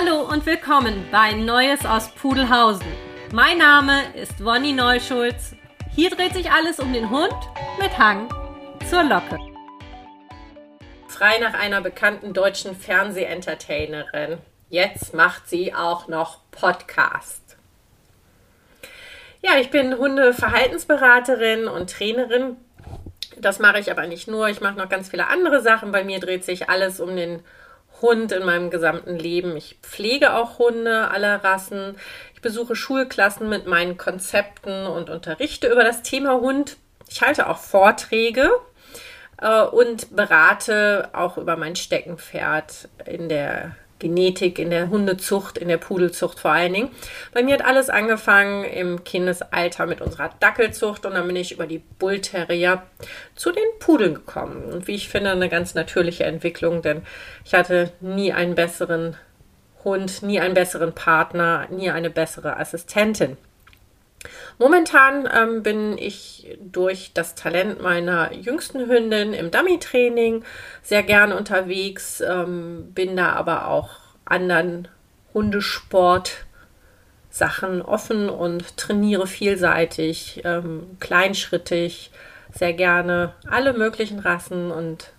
[0.00, 2.86] Hallo und willkommen bei Neues aus Pudelhausen.
[3.32, 5.56] Mein Name ist Wonny Neuschulz.
[5.90, 7.34] Hier dreht sich alles um den Hund
[7.80, 8.28] mit Hang
[8.88, 9.38] zur Locke.
[11.08, 14.38] Frei nach einer bekannten deutschen Fernsehentertainerin.
[14.68, 17.56] Jetzt macht sie auch noch Podcast.
[19.42, 22.56] Ja, ich bin Hundeverhaltensberaterin und Trainerin.
[23.36, 24.48] Das mache ich aber nicht nur.
[24.48, 25.90] Ich mache noch ganz viele andere Sachen.
[25.90, 27.42] Bei mir dreht sich alles um den
[28.00, 29.56] Hund in meinem gesamten Leben.
[29.56, 31.96] Ich pflege auch Hunde aller Rassen.
[32.34, 36.76] Ich besuche Schulklassen mit meinen Konzepten und unterrichte über das Thema Hund.
[37.08, 38.50] Ich halte auch Vorträge
[39.40, 45.78] äh, und berate auch über mein Steckenpferd in der Genetik, in der Hundezucht, in der
[45.78, 46.90] Pudelzucht vor allen Dingen.
[47.32, 51.66] Bei mir hat alles angefangen im Kindesalter mit unserer Dackelzucht und dann bin ich über
[51.66, 52.82] die Bullterrier
[53.34, 54.64] zu den Pudeln gekommen.
[54.72, 57.02] Und wie ich finde, eine ganz natürliche Entwicklung, denn
[57.44, 59.16] ich hatte nie einen besseren
[59.84, 63.36] Hund, nie einen besseren Partner, nie eine bessere Assistentin.
[64.58, 70.44] Momentan ähm, bin ich durch das Talent meiner jüngsten Hündin im Dummy-Training
[70.82, 73.90] sehr gern unterwegs, ähm, bin da aber auch
[74.24, 74.88] anderen
[75.34, 82.10] Hundesport-Sachen offen und trainiere vielseitig, ähm, kleinschrittig,
[82.52, 85.12] sehr gerne alle möglichen Rassen und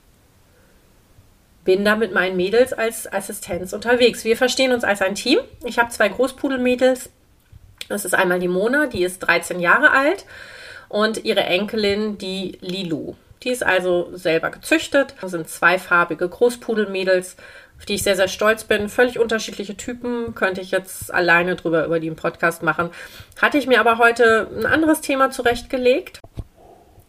[1.64, 4.24] bin da mit meinen Mädels als Assistenz unterwegs.
[4.24, 5.40] Wir verstehen uns als ein Team.
[5.64, 7.12] Ich habe zwei Großpudelmädels,
[7.90, 10.26] das ist einmal die Mona, die ist 13 Jahre alt
[10.88, 13.16] und ihre Enkelin, die Lilu.
[13.44, 15.16] Die ist also selber gezüchtet.
[15.22, 17.38] Das sind zweifarbige Großpudelmädels,
[17.78, 18.90] auf die ich sehr, sehr stolz bin.
[18.90, 22.90] Völlig unterschiedliche Typen, könnte ich jetzt alleine drüber über die im Podcast machen.
[23.42, 26.20] Hatte ich mir aber heute ein anderes Thema zurechtgelegt.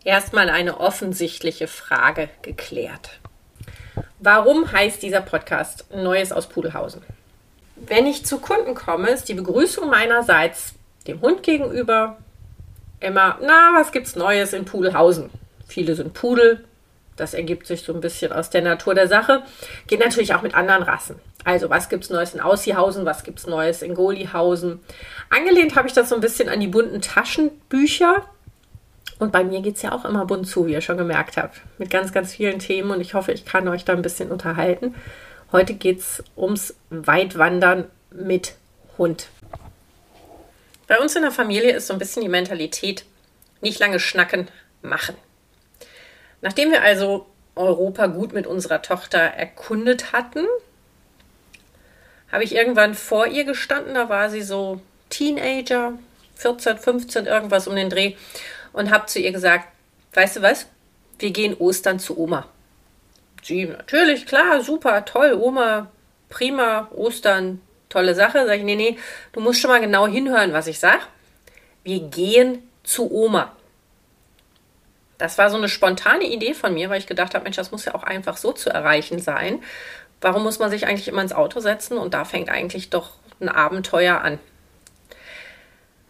[0.05, 3.21] Erstmal eine offensichtliche Frage geklärt.
[4.19, 7.03] Warum heißt dieser Podcast Neues aus Pudelhausen?
[7.87, 10.75] Wenn ich zu Kunden komme, ist die Begrüßung meinerseits
[11.07, 12.19] dem Hund gegenüber
[13.01, 15.31] immer, na, was gibt's Neues in Pudelhausen?
[15.67, 16.65] Viele sind Pudel,
[17.17, 19.43] das ergibt sich so ein bisschen aus der Natur der Sache.
[19.87, 21.17] Geht natürlich auch mit anderen Rassen.
[21.45, 24.81] Also, was gibt's Neues in Aussiehausen, was gibt's Neues in Golihausen?
[25.31, 28.25] Angelehnt habe ich das so ein bisschen an die bunten Taschenbücher.
[29.19, 31.61] Und bei mir geht es ja auch immer bunt zu, wie ihr schon gemerkt habt.
[31.79, 34.95] Mit ganz, ganz vielen Themen und ich hoffe, ich kann euch da ein bisschen unterhalten.
[35.53, 38.55] Heute geht es ums Weitwandern mit
[38.99, 39.27] Hund.
[40.87, 43.05] Bei uns in der Familie ist so ein bisschen die Mentalität,
[43.61, 44.47] nicht lange schnacken,
[44.81, 45.17] machen.
[46.41, 50.47] Nachdem wir also Europa gut mit unserer Tochter erkundet hatten,
[52.31, 55.99] habe ich irgendwann vor ihr gestanden, da war sie so Teenager,
[56.37, 58.15] 14, 15, irgendwas um den Dreh,
[58.73, 59.67] und habe zu ihr gesagt,
[60.15, 60.67] weißt du was,
[61.19, 62.49] wir gehen Ostern zu Oma.
[63.43, 65.91] Sie, natürlich, klar, super, toll, Oma,
[66.29, 68.47] prima, Ostern, tolle Sache.
[68.47, 68.99] Sag ich, nee, nee,
[69.33, 71.01] du musst schon mal genau hinhören, was ich sag.
[71.83, 73.53] Wir gehen zu Oma.
[75.19, 77.85] Das war so eine spontane Idee von mir, weil ich gedacht habe, Mensch, das muss
[77.85, 79.63] ja auch einfach so zu erreichen sein.
[80.23, 81.99] Warum muss man sich eigentlich immer ins Auto setzen?
[81.99, 84.39] Und da fängt eigentlich doch ein Abenteuer an.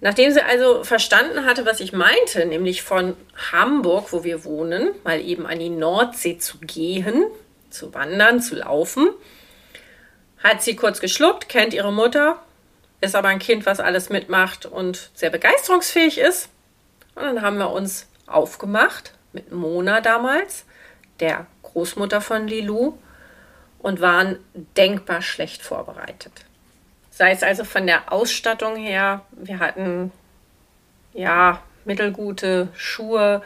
[0.01, 3.17] Nachdem sie also verstanden hatte, was ich meinte, nämlich von
[3.53, 7.27] Hamburg, wo wir wohnen, mal eben an die Nordsee zu gehen,
[7.69, 9.11] zu wandern, zu laufen,
[10.43, 12.43] hat sie kurz geschluckt, kennt ihre Mutter,
[13.03, 16.49] ist aber ein Kind, was alles mitmacht und sehr begeisterungsfähig ist.
[17.15, 20.65] Und dann haben wir uns aufgemacht mit Mona damals,
[21.21, 22.95] der Großmutter von Lilou,
[23.79, 24.39] und waren
[24.77, 26.33] denkbar schlecht vorbereitet.
[27.21, 30.11] Sei es also von der Ausstattung her, wir hatten
[31.13, 33.43] ja mittelgute Schuhe,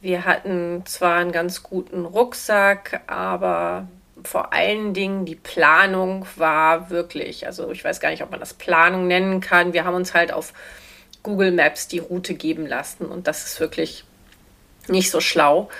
[0.00, 3.86] wir hatten zwar einen ganz guten Rucksack, aber
[4.24, 8.52] vor allen Dingen die Planung war wirklich, also ich weiß gar nicht, ob man das
[8.52, 9.74] Planung nennen kann.
[9.74, 10.52] Wir haben uns halt auf
[11.22, 14.02] Google Maps die Route geben lassen und das ist wirklich
[14.88, 15.70] nicht so schlau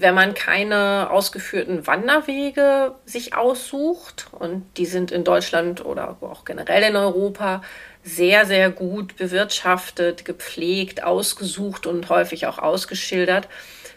[0.00, 6.82] wenn man keine ausgeführten Wanderwege sich aussucht, und die sind in Deutschland oder auch generell
[6.82, 7.62] in Europa
[8.02, 13.48] sehr, sehr gut bewirtschaftet, gepflegt, ausgesucht und häufig auch ausgeschildert.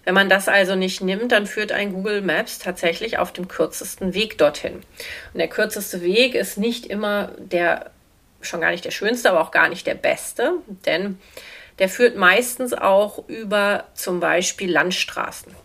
[0.03, 4.13] Wenn man das also nicht nimmt, dann führt ein Google Maps tatsächlich auf dem kürzesten
[4.13, 4.75] Weg dorthin.
[5.33, 7.91] Und der kürzeste Weg ist nicht immer der,
[8.41, 10.53] schon gar nicht der schönste, aber auch gar nicht der beste,
[10.85, 11.19] denn
[11.79, 15.55] der führt meistens auch über zum Beispiel Landstraßen.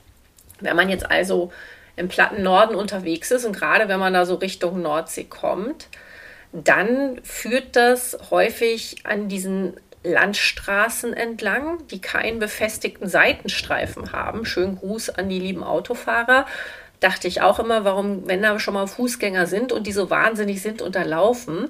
[0.61, 1.53] Wenn man jetzt also
[1.97, 5.89] im platten Norden unterwegs ist und gerade wenn man da so Richtung Nordsee kommt,
[6.53, 9.75] dann führt das häufig an diesen
[10.05, 14.45] Landstraßen entlang, die keinen befestigten Seitenstreifen haben.
[14.45, 16.47] Schönen Gruß an die lieben Autofahrer.
[17.01, 20.63] dachte ich auch immer, warum, wenn da schon mal Fußgänger sind und die so wahnsinnig
[20.63, 21.69] sind und da laufen,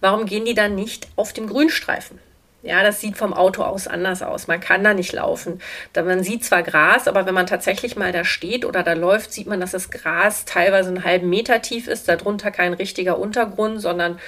[0.00, 2.18] warum gehen die dann nicht auf dem Grünstreifen?
[2.66, 4.48] Ja, das sieht vom Auto aus anders aus.
[4.48, 5.60] Man kann da nicht laufen.
[5.94, 9.46] Man sieht zwar Gras, aber wenn man tatsächlich mal da steht oder da läuft, sieht
[9.46, 14.18] man, dass das Gras teilweise einen halben Meter tief ist, darunter kein richtiger Untergrund, sondern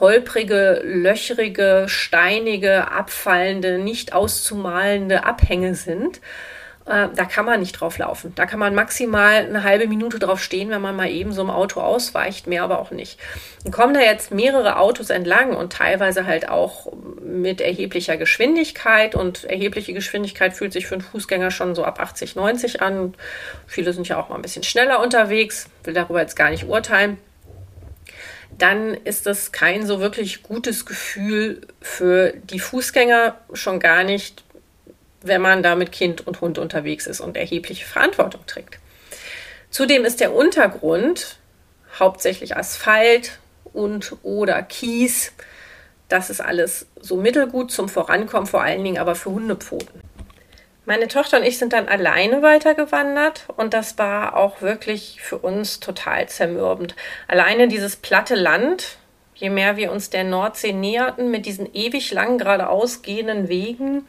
[0.00, 6.20] holprige, löchrige, steinige, abfallende, nicht auszumalende Abhänge sind.
[6.84, 8.32] Äh, da kann man nicht drauf laufen.
[8.34, 11.50] Da kann man maximal eine halbe Minute drauf stehen, wenn man mal eben so im
[11.50, 13.20] Auto ausweicht, mehr aber auch nicht.
[13.62, 16.92] Dann kommen da jetzt mehrere Autos entlang und teilweise halt auch
[17.22, 22.34] mit erheblicher Geschwindigkeit und erhebliche Geschwindigkeit fühlt sich für einen Fußgänger schon so ab 80,
[22.34, 23.14] 90 an.
[23.66, 27.18] Viele sind ja auch mal ein bisschen schneller unterwegs, will darüber jetzt gar nicht urteilen.
[28.58, 34.44] Dann ist das kein so wirklich gutes Gefühl für die Fußgänger, schon gar nicht
[35.26, 38.78] wenn man da mit Kind und Hund unterwegs ist und erhebliche Verantwortung trägt.
[39.70, 41.38] Zudem ist der Untergrund
[41.98, 43.38] hauptsächlich Asphalt
[43.72, 45.32] und oder Kies.
[46.08, 50.02] Das ist alles so mittelgut zum Vorankommen, vor allen Dingen aber für Hundepfoten.
[50.84, 55.78] Meine Tochter und ich sind dann alleine weitergewandert und das war auch wirklich für uns
[55.78, 56.96] total zermürbend.
[57.28, 58.98] Alleine dieses platte Land,
[59.36, 64.06] je mehr wir uns der Nordsee näherten, mit diesen ewig lang geradeaus gehenden Wegen,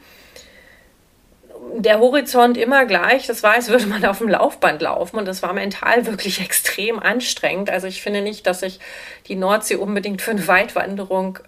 [1.76, 3.26] der Horizont immer gleich.
[3.26, 6.98] Das war, als würde man auf dem Laufband laufen und das war mental wirklich extrem
[6.98, 7.70] anstrengend.
[7.70, 8.80] Also ich finde nicht, dass sich
[9.26, 11.38] die Nordsee unbedingt für eine Weitwanderung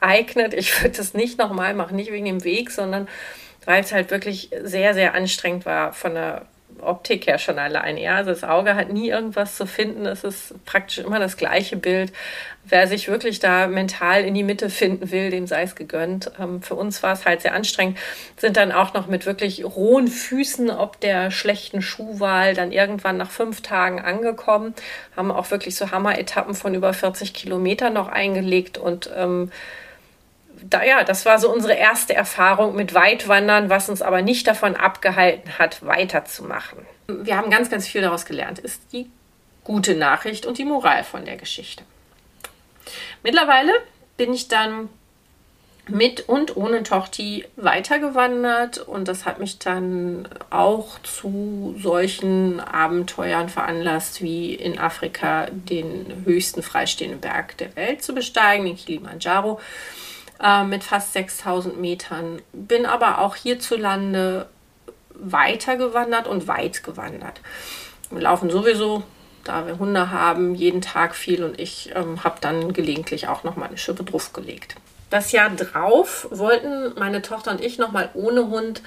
[0.00, 0.54] eignet.
[0.54, 3.08] Ich würde das nicht nochmal machen, nicht wegen dem Weg, sondern
[3.64, 6.46] weil es halt wirklich sehr, sehr anstrengend war von der
[6.82, 7.96] Optik her schon allein.
[7.96, 10.06] Ja, also das Auge hat nie irgendwas zu finden.
[10.06, 12.12] Es ist praktisch immer das gleiche Bild.
[12.64, 16.30] Wer sich wirklich da mental in die Mitte finden will, dem sei es gegönnt.
[16.38, 17.98] Ähm, für uns war es halt sehr anstrengend.
[18.36, 23.30] Sind dann auch noch mit wirklich rohen Füßen ob der schlechten Schuhwahl dann irgendwann nach
[23.30, 24.74] fünf Tagen angekommen.
[25.16, 29.50] Haben auch wirklich so Hammer-Etappen von über 40 Kilometern noch eingelegt und ähm,
[30.62, 34.76] da, ja, das war so unsere erste Erfahrung mit Weitwandern, was uns aber nicht davon
[34.76, 36.78] abgehalten hat, weiterzumachen.
[37.08, 39.10] Wir haben ganz, ganz viel daraus gelernt, ist die
[39.64, 41.84] gute Nachricht und die Moral von der Geschichte.
[43.22, 43.72] Mittlerweile
[44.16, 44.88] bin ich dann
[45.88, 54.22] mit und ohne Tochti weitergewandert und das hat mich dann auch zu solchen Abenteuern veranlasst,
[54.22, 59.60] wie in Afrika den höchsten freistehenden Berg der Welt zu besteigen, den Kilimanjaro
[60.42, 62.42] äh, mit fast 6000 Metern.
[62.52, 64.48] Bin aber auch hierzulande
[65.14, 67.40] weiter gewandert und weit gewandert.
[68.10, 69.02] Wir laufen sowieso,
[69.44, 73.56] da wir Hunde haben, jeden Tag viel und ich ähm, habe dann gelegentlich auch noch
[73.56, 74.76] mal eine Schippe draufgelegt.
[75.10, 78.82] Das Jahr drauf wollten meine Tochter und ich noch mal ohne Hund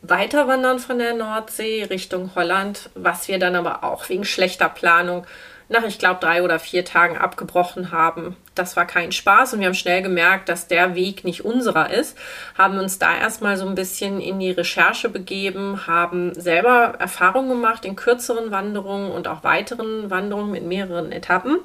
[0.00, 5.26] weiter wandern von der Nordsee Richtung Holland, was wir dann aber auch wegen schlechter Planung
[5.68, 8.36] nach, ich glaube, drei oder vier Tagen abgebrochen haben.
[8.54, 12.16] Das war kein Spaß und wir haben schnell gemerkt, dass der Weg nicht unserer ist,
[12.56, 17.84] haben uns da erstmal so ein bisschen in die Recherche begeben, haben selber Erfahrungen gemacht
[17.84, 21.58] in kürzeren Wanderungen und auch weiteren Wanderungen mit mehreren Etappen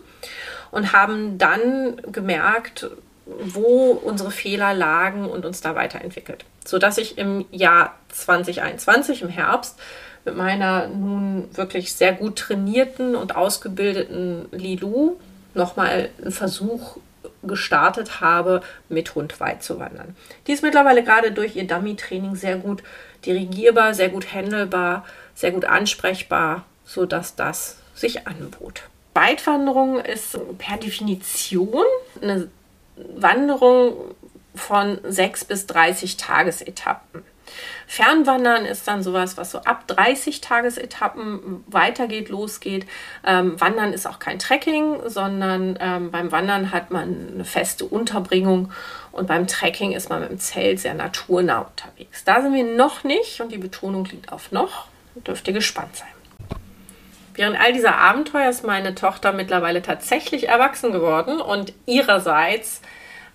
[0.72, 2.90] und haben dann gemerkt,
[3.26, 6.46] wo unsere Fehler lagen und uns da weiterentwickelt.
[6.66, 9.80] Sodass ich im Jahr 2021, im Herbst,
[10.26, 15.18] mit meiner nun wirklich sehr gut trainierten und ausgebildeten Lilu
[15.54, 16.98] nochmal einen Versuch
[17.44, 20.16] gestartet habe, mit Hund weit zu wandern.
[20.48, 22.84] Die ist mittlerweile gerade durch ihr Dummy-Training sehr gut
[23.26, 25.06] dirigierbar, sehr gut handelbar,
[25.36, 28.84] sehr gut ansprechbar, sodass das sich anbot.
[29.14, 31.84] Weitwanderung ist per Definition
[32.22, 32.50] eine
[33.16, 33.94] Wanderung
[34.56, 37.24] von 6 bis 30 Tagesetappen.
[37.88, 42.86] Fernwandern ist dann sowas, was so ab 30 Tagesetappen weitergeht, losgeht.
[43.26, 48.72] Ähm, Wandern ist auch kein Trekking, sondern ähm, beim Wandern hat man eine feste Unterbringung
[49.12, 52.24] und beim Trekking ist man mit dem Zelt sehr naturnah unterwegs.
[52.24, 54.88] Da sind wir noch nicht und die Betonung liegt auf noch.
[55.16, 56.08] Dürft ihr gespannt sein.
[57.36, 62.82] Während all dieser Abenteuer ist meine Tochter mittlerweile tatsächlich erwachsen geworden und ihrerseits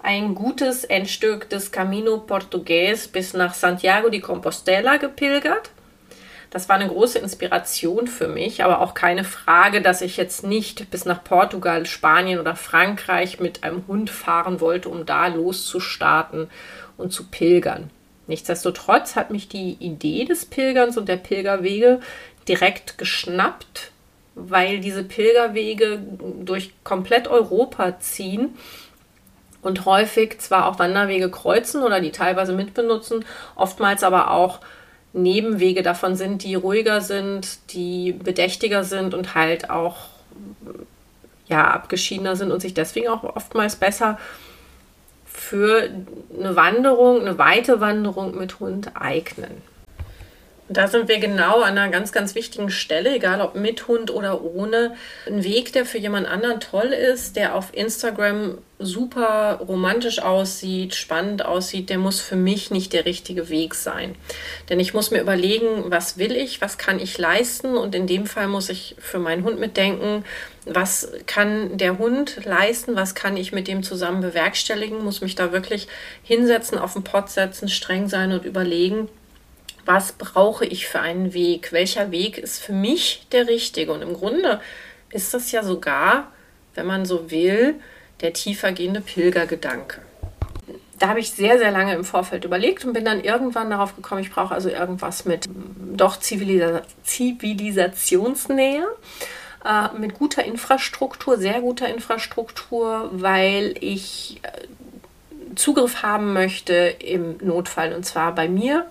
[0.09, 5.69] ein gutes Endstück des Camino Portugues bis nach Santiago de Compostela gepilgert.
[6.49, 10.91] Das war eine große Inspiration für mich, aber auch keine Frage, dass ich jetzt nicht
[10.91, 16.49] bis nach Portugal, Spanien oder Frankreich mit einem Hund fahren wollte, um da loszustarten
[16.97, 17.91] und zu pilgern.
[18.29, 22.01] Nichtsdestotrotz hat mich die Idee des Pilgerns und der Pilgerwege
[22.49, 23.91] direkt geschnappt,
[24.35, 26.01] weil diese Pilgerwege
[26.47, 28.55] durch komplett Europa ziehen
[29.69, 34.61] und häufig zwar auch Wanderwege kreuzen oder die teilweise mitbenutzen, oftmals aber auch
[35.13, 39.97] Nebenwege davon sind, die ruhiger sind, die bedächtiger sind und halt auch
[41.47, 44.19] ja, abgeschiedener sind und sich deswegen auch oftmals besser
[45.27, 45.89] für
[46.37, 49.63] eine Wanderung, eine weite Wanderung mit Hund eignen.
[50.71, 54.43] Da sind wir genau an einer ganz, ganz wichtigen Stelle, egal ob mit Hund oder
[54.43, 54.95] ohne.
[55.27, 61.45] Ein Weg, der für jemand anderen toll ist, der auf Instagram super romantisch aussieht, spannend
[61.45, 64.15] aussieht, der muss für mich nicht der richtige Weg sein.
[64.69, 68.27] Denn ich muss mir überlegen, was will ich, was kann ich leisten und in dem
[68.27, 70.25] Fall muss ich für meinen Hund mitdenken,
[70.67, 75.51] was kann der Hund leisten, was kann ich mit dem zusammen bewerkstelligen, muss mich da
[75.51, 75.89] wirklich
[76.23, 79.09] hinsetzen, auf den Pott setzen, streng sein und überlegen,
[79.89, 83.91] was brauche ich für einen Weg, welcher Weg ist für mich der richtige.
[83.91, 84.61] Und im Grunde
[85.11, 86.31] ist das ja sogar,
[86.75, 87.77] wenn man so will,
[88.21, 90.03] der tiefergehende Pilgergedanke.
[90.99, 94.21] Da habe ich sehr, sehr lange im Vorfeld überlegt und bin dann irgendwann darauf gekommen,
[94.21, 98.87] ich brauche also irgendwas mit doch Zivilisa Zivilisationsnähe,
[99.65, 107.95] äh, mit guter Infrastruktur, sehr guter Infrastruktur, weil ich äh, Zugriff haben möchte im Notfall
[107.95, 108.85] und zwar bei mir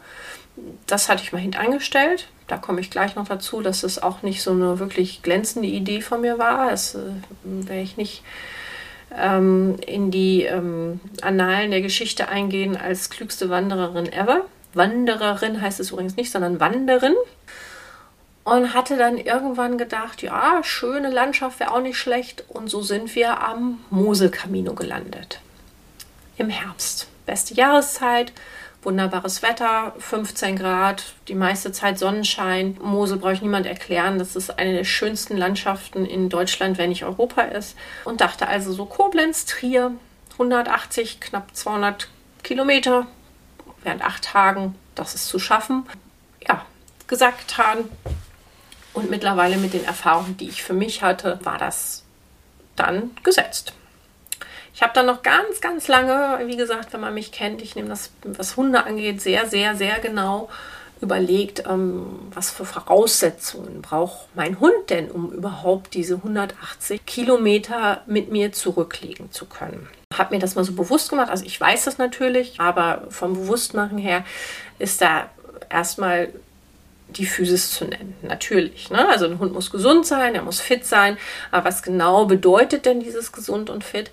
[0.85, 2.27] das hatte ich mal hineingestellt.
[2.47, 6.01] Da komme ich gleich noch dazu, dass es auch nicht so eine wirklich glänzende Idee
[6.01, 6.71] von mir war.
[6.71, 6.99] Es äh,
[7.43, 8.23] wäre ich nicht
[9.15, 14.45] ähm, in die ähm, Annalen der Geschichte eingehen als klügste Wandererin ever.
[14.73, 17.15] Wandererin heißt es übrigens nicht, sondern Wanderin.
[18.43, 22.45] Und hatte dann irgendwann gedacht, ja, schöne Landschaft wäre auch nicht schlecht.
[22.47, 25.41] Und so sind wir am Moselkamino gelandet.
[26.37, 27.07] Im Herbst.
[27.25, 28.31] Beste Jahreszeit
[28.83, 32.77] wunderbares Wetter, 15 Grad, die meiste Zeit Sonnenschein.
[32.81, 37.03] Mosel brauche ich niemand erklären, dass es eine der schönsten Landschaften in Deutschland, wenn nicht
[37.03, 37.75] Europa ist.
[38.05, 39.91] Und dachte also so Koblenz, Trier,
[40.33, 42.07] 180, knapp 200
[42.43, 43.07] Kilometer
[43.83, 45.85] während acht Tagen, das ist zu schaffen.
[46.47, 46.65] Ja,
[47.07, 47.89] gesagt, getan.
[48.93, 52.03] Und mittlerweile mit den Erfahrungen, die ich für mich hatte, war das
[52.75, 53.73] dann gesetzt.
[54.77, 57.89] Ich habe dann noch ganz, ganz lange, wie gesagt, wenn man mich kennt, ich nehme
[57.89, 60.49] das, was Hunde angeht, sehr, sehr, sehr genau
[61.01, 68.31] überlegt, ähm, was für Voraussetzungen braucht mein Hund denn, um überhaupt diese 180 Kilometer mit
[68.31, 69.89] mir zurücklegen zu können.
[70.15, 71.31] Habe mir das mal so bewusst gemacht.
[71.31, 74.25] Also ich weiß das natürlich, aber vom Bewusstmachen her
[74.77, 75.31] ist da
[75.71, 76.29] erstmal
[77.07, 78.15] die Physis zu nennen.
[78.21, 78.91] Natürlich.
[78.91, 79.09] Ne?
[79.09, 81.17] Also ein Hund muss gesund sein, er muss fit sein.
[81.49, 84.11] Aber was genau bedeutet denn dieses gesund und fit?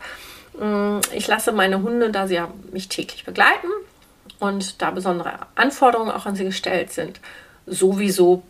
[0.59, 3.69] Mm, ich lasse meine Hunde, da sie ja mich täglich begleiten
[4.39, 7.21] und da besondere Anforderungen auch an sie gestellt sind,
[7.67, 8.43] sowieso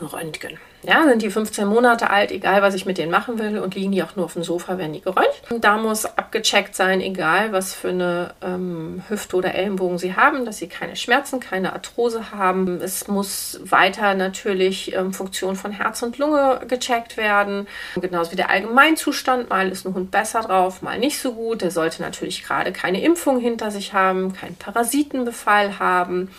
[0.00, 0.58] röntgen.
[0.84, 3.92] Ja, sind die 15 Monate alt, egal was ich mit denen machen will und liegen
[3.92, 5.42] die auch nur auf dem Sofa, werden die geröntgt.
[5.60, 10.58] Da muss abgecheckt sein, egal was für eine ähm, Hüfte oder Ellenbogen sie haben, dass
[10.58, 12.80] sie keine Schmerzen, keine Arthrose haben.
[12.80, 17.68] Es muss weiter natürlich ähm, Funktion von Herz und Lunge gecheckt werden.
[18.00, 19.50] Genauso wie der Allgemeinzustand.
[19.50, 21.62] Mal ist ein Hund besser drauf, mal nicht so gut.
[21.62, 26.32] Der sollte natürlich gerade keine Impfung hinter sich haben, keinen Parasitenbefall haben.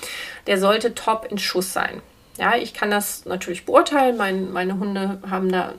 [0.47, 2.01] Der sollte top in Schuss sein.
[2.37, 4.17] Ja, ich kann das natürlich beurteilen.
[4.17, 5.73] Mein, meine Hunde haben da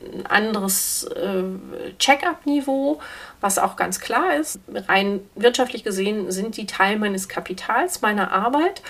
[0.00, 1.42] ein anderes äh,
[1.98, 3.00] Check-up-Niveau,
[3.40, 4.60] was auch ganz klar ist.
[4.88, 8.82] Rein wirtschaftlich gesehen sind die Teil meines Kapitals, meiner Arbeit.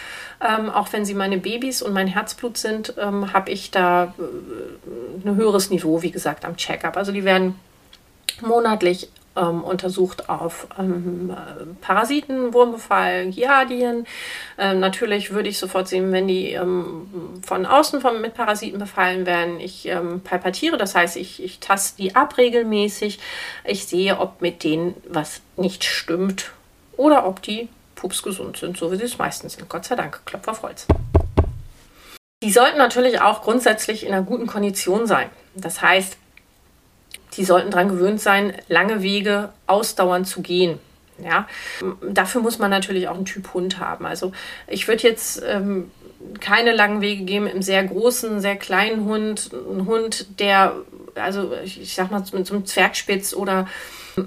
[0.46, 5.26] Ähm, auch wenn sie meine Babys und mein Herzblut sind, ähm, habe ich da äh,
[5.26, 6.96] ein höheres Niveau, wie gesagt, am Check-up.
[6.96, 7.58] Also die werden
[8.42, 11.34] monatlich ähm, untersucht auf ähm,
[11.80, 14.06] Parasiten, Wurmbefall, Giardien.
[14.58, 19.26] Ähm, natürlich würde ich sofort sehen, wenn die ähm, von außen von, mit Parasiten befallen
[19.26, 19.60] werden.
[19.60, 23.18] Ich ähm, palpatiere, das heißt, ich, ich taste die ab regelmäßig.
[23.64, 26.52] Ich sehe, ob mit denen was nicht stimmt
[26.96, 29.68] oder ob die pups gesund sind, so wie sie es meistens sind.
[29.68, 30.60] Gott sei Dank, Klopf auf.
[32.42, 35.28] Die sollten natürlich auch grundsätzlich in einer guten Kondition sein.
[35.56, 36.16] Das heißt,
[37.38, 40.78] die sollten daran gewöhnt sein, lange Wege ausdauernd zu gehen.
[41.22, 41.48] Ja,
[42.08, 44.06] dafür muss man natürlich auch einen Typ Hund haben.
[44.06, 44.32] Also
[44.68, 45.90] ich würde jetzt ähm,
[46.40, 49.50] keine langen Wege geben im sehr großen, sehr kleinen Hund.
[49.52, 50.76] Ein Hund, der,
[51.16, 53.66] also ich sag mal, mit so einem Zwergspitz oder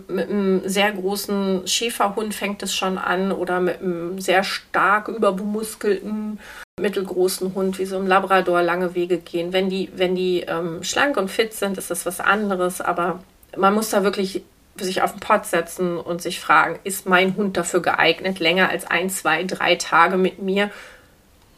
[0.07, 6.39] mit einem sehr großen Schäferhund fängt es schon an oder mit einem sehr stark überbemuskelten
[6.79, 9.53] mittelgroßen Hund wie so ein Labrador lange Wege gehen.
[9.53, 13.19] Wenn die, wenn die ähm, schlank und fit sind, ist das was anderes, aber
[13.55, 14.43] man muss da wirklich
[14.79, 18.85] sich auf den Pott setzen und sich fragen, ist mein Hund dafür geeignet, länger als
[18.85, 20.71] ein, zwei, drei Tage mit mir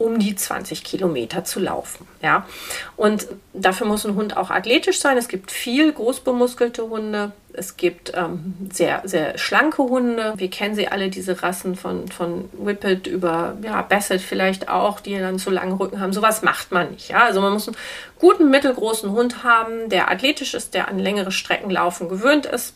[0.04, 2.06] um die 20 Kilometer zu laufen.
[2.20, 2.46] Ja?
[2.96, 5.16] Und dafür muss ein Hund auch athletisch sein.
[5.16, 7.32] Es gibt viel großbemuskelte Hunde.
[7.54, 10.34] Es gibt ähm, sehr, sehr schlanke Hunde.
[10.36, 15.18] Wir kennen sie alle, diese Rassen von, von Whippet über ja, Basset vielleicht auch, die
[15.18, 16.12] dann zu langen Rücken haben.
[16.12, 17.08] Sowas macht man nicht.
[17.08, 17.24] Ja?
[17.24, 17.76] Also man muss einen
[18.18, 22.74] guten, mittelgroßen Hund haben, der athletisch ist, der an längere Strecken laufen gewöhnt ist,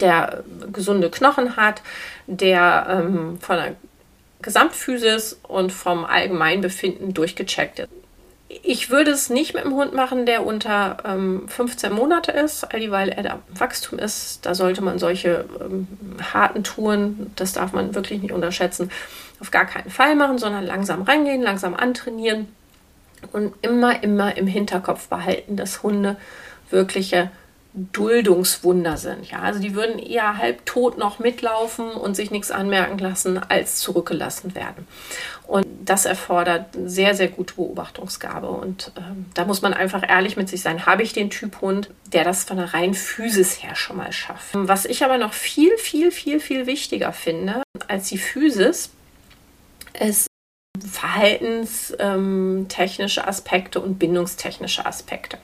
[0.00, 1.82] der gesunde Knochen hat,
[2.26, 3.76] der ähm, von der
[4.44, 7.88] Gesamtphysis und vom Allgemeinbefinden durchgecheckt ist.
[8.62, 13.08] Ich würde es nicht mit einem Hund machen, der unter ähm, 15 Monate ist, weil
[13.08, 14.44] er da Wachstum ist.
[14.46, 15.88] Da sollte man solche ähm,
[16.32, 18.90] harten Touren, das darf man wirklich nicht unterschätzen,
[19.40, 22.46] auf gar keinen Fall machen, sondern langsam reingehen, langsam antrainieren
[23.32, 26.16] und immer, immer im Hinterkopf behalten, dass Hunde
[26.70, 27.30] wirkliche
[27.74, 29.30] Duldungswunder sind.
[29.30, 34.54] Ja, also die würden eher halbtot noch mitlaufen und sich nichts anmerken lassen, als zurückgelassen
[34.54, 34.86] werden.
[35.48, 38.48] Und das erfordert sehr, sehr gute Beobachtungsgabe.
[38.48, 40.86] Und ähm, da muss man einfach ehrlich mit sich sein.
[40.86, 44.50] Habe ich den Typ Hund, der das von der reinen Physis her schon mal schafft?
[44.52, 48.90] Was ich aber noch viel, viel, viel, viel wichtiger finde als die Physis,
[49.98, 50.28] ist
[50.80, 55.38] verhaltenstechnische ähm, Aspekte und bindungstechnische Aspekte.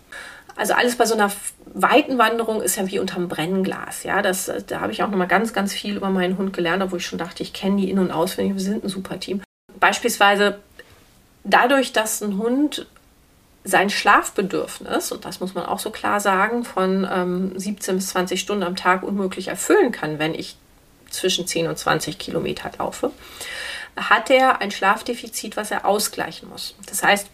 [0.60, 1.32] Also alles bei so einer
[1.72, 4.02] weiten Wanderung ist ja wie unterm Brennglas.
[4.02, 6.82] Ja, das, da habe ich auch noch mal ganz, ganz viel über meinen Hund gelernt,
[6.82, 8.56] obwohl ich schon dachte, ich kenne die in- und auswendig.
[8.56, 9.40] Wir sind ein super Team.
[9.80, 10.58] Beispielsweise
[11.44, 12.86] dadurch, dass ein Hund
[13.64, 18.38] sein Schlafbedürfnis, und das muss man auch so klar sagen, von ähm, 17 bis 20
[18.38, 20.58] Stunden am Tag unmöglich erfüllen kann, wenn ich
[21.08, 23.12] zwischen 10 und 20 Kilometer laufe,
[23.96, 26.74] hat er ein Schlafdefizit, was er ausgleichen muss.
[26.84, 27.30] Das heißt,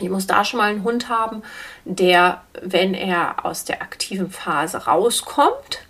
[0.00, 1.42] ich muss da schon mal einen Hund haben,
[1.84, 5.80] der, wenn er aus der aktiven Phase rauskommt,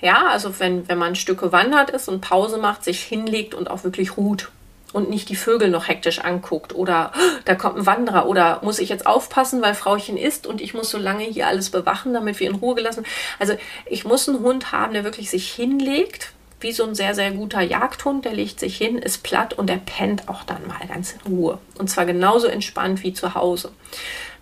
[0.00, 3.84] ja, also wenn, wenn man Stücke wandert ist und Pause macht, sich hinlegt und auch
[3.84, 4.50] wirklich ruht
[4.92, 8.78] und nicht die Vögel noch hektisch anguckt oder oh, da kommt ein Wanderer oder muss
[8.78, 12.40] ich jetzt aufpassen, weil Frauchen isst und ich muss so lange hier alles bewachen, damit
[12.40, 13.04] wir in Ruhe gelassen.
[13.38, 13.54] Also
[13.86, 17.60] ich muss einen Hund haben, der wirklich sich hinlegt, wie so ein sehr, sehr guter
[17.60, 18.24] Jagdhund.
[18.24, 21.58] Der legt sich hin, ist platt und der pennt auch dann mal ganz in Ruhe.
[21.78, 23.72] Und zwar genauso entspannt wie zu Hause.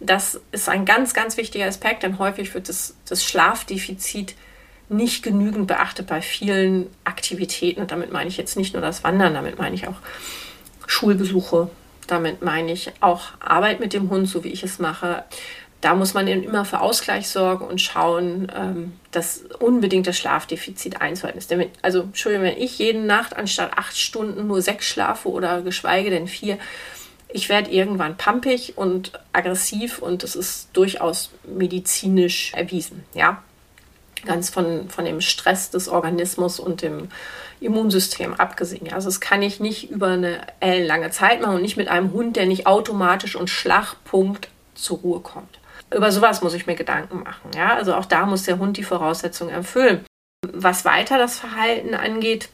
[0.00, 4.34] Das ist ein ganz, ganz wichtiger Aspekt, denn häufig wird das, das Schlafdefizit
[4.88, 7.80] nicht genügend beachtet bei vielen Aktivitäten.
[7.80, 9.96] Und damit meine ich jetzt nicht nur das Wandern, damit meine ich auch
[10.86, 11.70] Schulbesuche,
[12.06, 15.24] damit meine ich auch Arbeit mit dem Hund, so wie ich es mache
[15.80, 21.38] da muss man immer für Ausgleich sorgen und schauen, ähm, dass unbedingt das Schlafdefizit einzuhalten
[21.38, 21.50] ist.
[21.50, 26.10] Denn, also, Entschuldigung, wenn ich jede Nacht anstatt acht Stunden nur sechs schlafe oder geschweige
[26.10, 26.58] denn vier,
[27.28, 33.04] ich werde irgendwann pampig und aggressiv und das ist durchaus medizinisch erwiesen.
[33.14, 33.42] Ja,
[34.24, 37.08] ganz von, von dem Stress des Organismus und dem
[37.60, 38.92] Immunsystem abgesehen.
[38.92, 42.36] Also das kann ich nicht über eine ellenlange Zeit machen und nicht mit einem Hund,
[42.36, 45.57] der nicht automatisch und Schlagpunkt zur Ruhe kommt
[45.94, 47.50] über sowas muss ich mir Gedanken machen.
[47.54, 47.74] Ja?
[47.74, 50.04] Also auch da muss der Hund die Voraussetzungen erfüllen.
[50.46, 52.48] Was weiter das Verhalten angeht,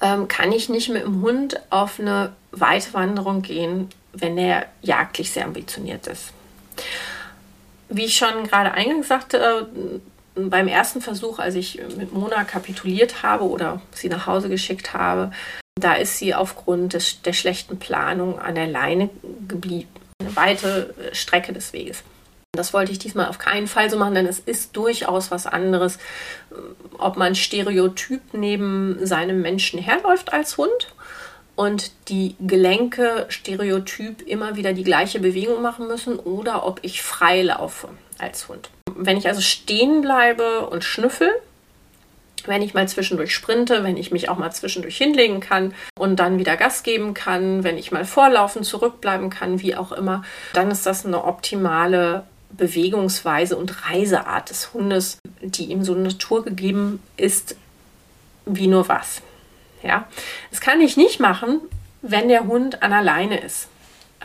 [0.00, 5.44] ähm, kann ich nicht mit dem Hund auf eine Weitwanderung gehen, wenn er jagdlich sehr
[5.44, 6.32] ambitioniert ist.
[7.88, 10.00] Wie ich schon gerade eingangs sagte, äh,
[10.34, 15.30] beim ersten Versuch, als ich mit Mona kapituliert habe oder sie nach Hause geschickt habe,
[15.78, 19.10] da ist sie aufgrund des, der schlechten Planung an der Leine
[19.46, 19.90] geblieben.
[20.20, 22.02] Eine weite Strecke des Weges.
[22.54, 25.96] Das wollte ich diesmal auf keinen Fall so machen, denn es ist durchaus was anderes,
[26.98, 30.92] ob man stereotyp neben seinem Menschen herläuft als Hund
[31.56, 37.40] und die Gelenke stereotyp immer wieder die gleiche Bewegung machen müssen oder ob ich frei
[37.40, 37.88] laufe
[38.18, 38.68] als Hund.
[38.94, 41.30] Wenn ich also stehen bleibe und schnüffel,
[42.44, 46.38] wenn ich mal zwischendurch sprinte, wenn ich mich auch mal zwischendurch hinlegen kann und dann
[46.38, 50.84] wieder Gas geben kann, wenn ich mal vorlaufen, zurückbleiben kann, wie auch immer, dann ist
[50.84, 52.24] das eine optimale
[52.56, 57.56] Bewegungsweise und Reiseart des Hundes, die ihm so naturgegeben ist,
[58.46, 59.22] wie nur was.
[59.82, 60.06] Ja,
[60.50, 61.60] das kann ich nicht machen,
[62.02, 63.68] wenn der Hund an alleine ist.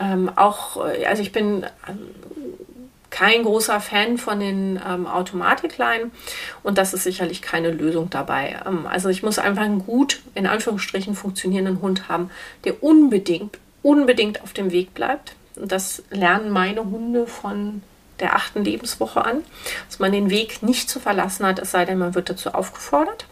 [0.00, 1.98] Ähm, auch, äh, also ich bin ähm,
[3.10, 6.12] kein großer Fan von den ähm, Automatikleinen
[6.62, 8.60] und das ist sicherlich keine Lösung dabei.
[8.66, 12.30] Ähm, also ich muss einfach einen gut, in Anführungsstrichen, funktionierenden Hund haben,
[12.64, 15.34] der unbedingt, unbedingt auf dem Weg bleibt.
[15.56, 17.82] Und das lernen meine Hunde von
[18.20, 19.44] der achten Lebenswoche an,
[19.86, 23.26] dass man den Weg nicht zu verlassen hat, es sei denn, man wird dazu aufgefordert.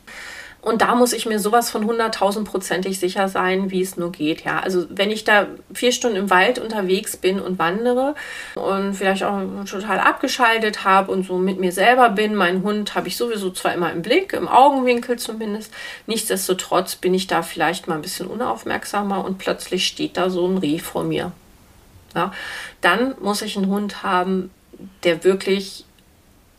[0.66, 4.42] Und da muss ich mir sowas von hunderttausendprozentig sicher sein, wie es nur geht.
[4.42, 8.16] Ja, also wenn ich da vier Stunden im Wald unterwegs bin und wandere
[8.57, 13.07] und vielleicht auch total abgeschaltet habe und so mit mir selber bin, meinen Hund habe
[13.07, 15.72] ich sowieso zwar immer im Blick, im Augenwinkel zumindest.
[16.09, 20.59] Nichtsdestotrotz bin ich da vielleicht mal ein bisschen unaufmerksamer und plötzlich steht da so ein
[20.59, 21.31] Reh vor mir.
[22.16, 22.33] Ja,
[22.81, 24.51] dann muss ich einen Hund haben,
[25.05, 25.85] der wirklich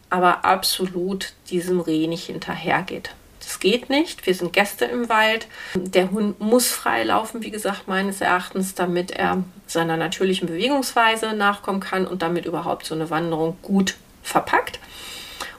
[0.09, 3.11] aber absolut diesem Reh nicht hinterhergeht.
[3.39, 4.25] Das geht nicht.
[4.25, 5.47] Wir sind Gäste im Wald.
[5.75, 11.79] Der Hund muss frei laufen, wie gesagt, meines Erachtens, damit er seiner natürlichen Bewegungsweise nachkommen
[11.79, 14.79] kann und damit überhaupt so eine Wanderung gut verpackt.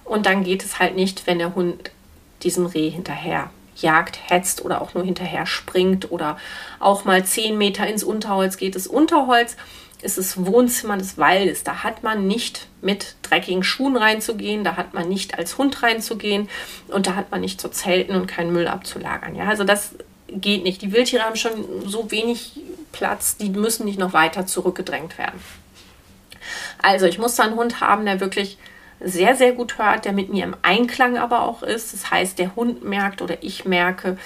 [0.05, 1.91] Und dann geht es halt nicht, wenn der Hund
[2.43, 6.39] diesem Reh hinterher jagt, hetzt oder auch nur hinterher springt oder
[6.81, 8.75] auch mal zehn Meter ins Unterholz geht.
[8.75, 9.57] Das Unterholz
[10.03, 11.65] ist das Wohnzimmer des Waldes.
[11.65, 16.49] Da hat man nicht mit dreckigen Schuhen reinzugehen, da hat man nicht als Hund reinzugehen
[16.89, 19.35] und da hat man nicht zu zelten und keinen Müll abzulagern.
[19.35, 19.95] Ja, also das
[20.29, 20.83] geht nicht.
[20.83, 22.61] Die Wildtiere haben schon so wenig
[22.93, 25.41] Platz, die müssen nicht noch weiter zurückgedrängt werden.
[26.81, 28.59] Also ich muss da einen Hund haben, der wirklich
[29.01, 31.93] sehr, sehr gut hört, der mit mir im Einklang aber auch ist.
[31.93, 34.17] Das heißt, der Hund merkt oder ich merke,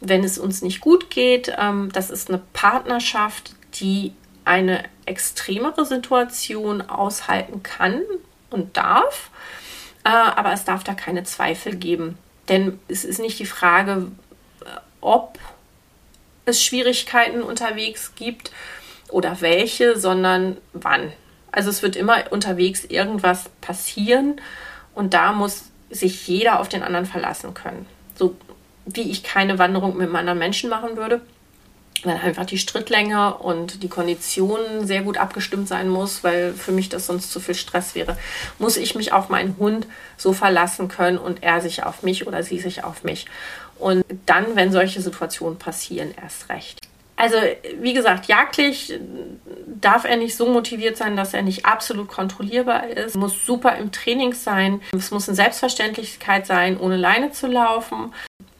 [0.00, 1.52] wenn es uns nicht gut geht.
[1.58, 4.12] Ähm, das ist eine Partnerschaft, die
[4.46, 8.02] eine extremere Situation aushalten kann
[8.50, 9.30] und darf,
[10.04, 12.16] äh, aber es darf da keine Zweifel geben.
[12.48, 14.06] Denn es ist nicht die Frage,
[14.64, 14.68] äh,
[15.00, 15.38] ob
[16.44, 18.52] es Schwierigkeiten unterwegs gibt
[19.08, 21.12] oder welche, sondern wann.
[21.50, 24.40] Also es wird immer unterwegs irgendwas passieren
[24.94, 27.86] und da muss sich jeder auf den anderen verlassen können.
[28.14, 28.36] So
[28.84, 31.20] wie ich keine Wanderung mit einem anderen Menschen machen würde,
[32.04, 36.88] weil einfach die Strittlänge und die Kondition sehr gut abgestimmt sein muss, weil für mich
[36.88, 38.16] das sonst zu viel Stress wäre,
[38.58, 42.42] muss ich mich auf meinen Hund so verlassen können und er sich auf mich oder
[42.42, 43.26] sie sich auf mich.
[43.78, 46.80] Und dann, wenn solche Situationen passieren, erst recht.
[47.18, 47.36] Also,
[47.80, 48.92] wie gesagt, jagdlich
[49.80, 53.16] darf er nicht so motiviert sein, dass er nicht absolut kontrollierbar ist.
[53.16, 54.82] Muss super im Training sein.
[54.92, 58.12] Es muss eine Selbstverständlichkeit sein, ohne Leine zu laufen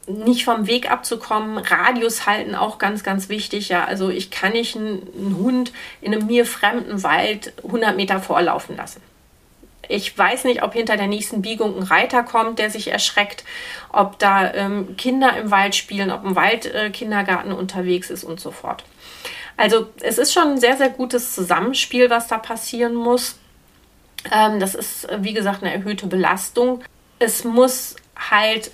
[0.07, 1.59] nicht vom Weg abzukommen.
[1.59, 3.69] Radius halten auch ganz, ganz wichtig.
[3.69, 8.77] Ja, also ich kann nicht einen, Hund in einem mir fremden Wald 100 Meter vorlaufen
[8.77, 9.03] lassen.
[9.89, 13.45] Ich weiß nicht, ob hinter der nächsten Biegung ein Reiter kommt, der sich erschreckt,
[13.93, 18.51] ob da ähm, Kinder im Wald spielen, ob ein Waldkindergarten äh, unterwegs ist und so
[18.51, 18.85] fort.
[19.57, 23.39] Also es ist schon ein sehr, sehr gutes Zusammenspiel, was da passieren muss.
[24.31, 26.83] Ähm, das ist, wie gesagt, eine erhöhte Belastung.
[27.19, 27.97] Es muss
[28.31, 28.71] halt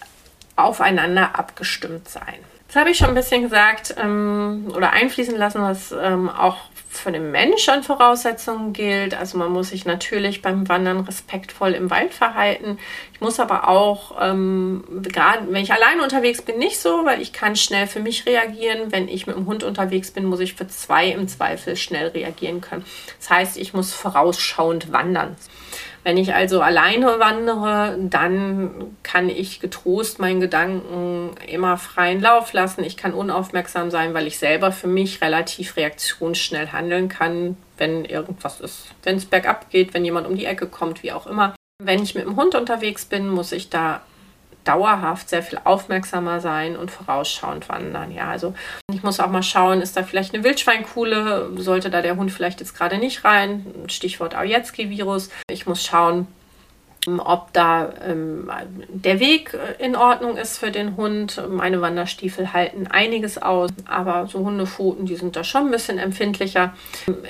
[0.63, 2.39] aufeinander abgestimmt sein.
[2.73, 6.57] Das habe ich schon ein bisschen gesagt ähm, oder einfließen lassen, was ähm, auch
[6.89, 9.15] für den Mensch an Voraussetzungen gilt.
[9.15, 12.79] Also man muss sich natürlich beim Wandern respektvoll im Wald verhalten.
[13.13, 17.35] Ich muss aber auch, ähm, gerade wenn ich alleine unterwegs bin, nicht so, weil ich
[17.35, 18.93] kann schnell für mich reagieren.
[18.93, 22.61] Wenn ich mit dem Hund unterwegs bin, muss ich für zwei im Zweifel schnell reagieren
[22.61, 22.85] können.
[23.19, 25.37] Das heißt, ich muss vorausschauend wandern.
[26.05, 32.83] Wenn ich also alleine wandere, dann kann ich getrost meinen Gedanken immer freien Lauf lassen.
[32.83, 38.61] Ich kann unaufmerksam sein, weil ich selber für mich relativ reaktionsschnell handeln kann, wenn irgendwas
[38.61, 38.89] ist.
[39.05, 41.55] Wenn es bergab geht, wenn jemand um die Ecke kommt, wie auch immer.
[41.81, 44.03] Wenn ich mit dem Hund unterwegs bin, muss ich da
[44.65, 48.13] dauerhaft sehr viel aufmerksamer sein und vorausschauend wandern.
[48.13, 48.55] Ja, also
[48.93, 51.51] ich muss auch mal schauen, ist da vielleicht eine Wildschweinkuhle?
[51.57, 53.67] Sollte da der Hund vielleicht jetzt gerade nicht rein?
[53.89, 55.31] Stichwort Aujetski-Virus.
[55.51, 56.27] Ich muss schauen,
[57.07, 58.49] ob da ähm,
[58.89, 61.43] der Weg in Ordnung ist für den Hund.
[61.51, 66.75] Meine Wanderstiefel halten einiges aus, aber so Hundepfoten, die sind da schon ein bisschen empfindlicher.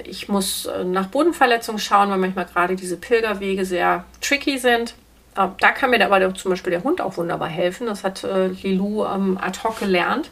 [0.04, 4.94] Ich muss äh, nach Bodenverletzungen schauen, weil manchmal gerade diese Pilgerwege sehr tricky sind.
[5.36, 7.86] Äh, da kann mir aber zum Beispiel der Hund auch wunderbar helfen.
[7.86, 10.30] Das hat äh, Lilou ähm, ad hoc gelernt,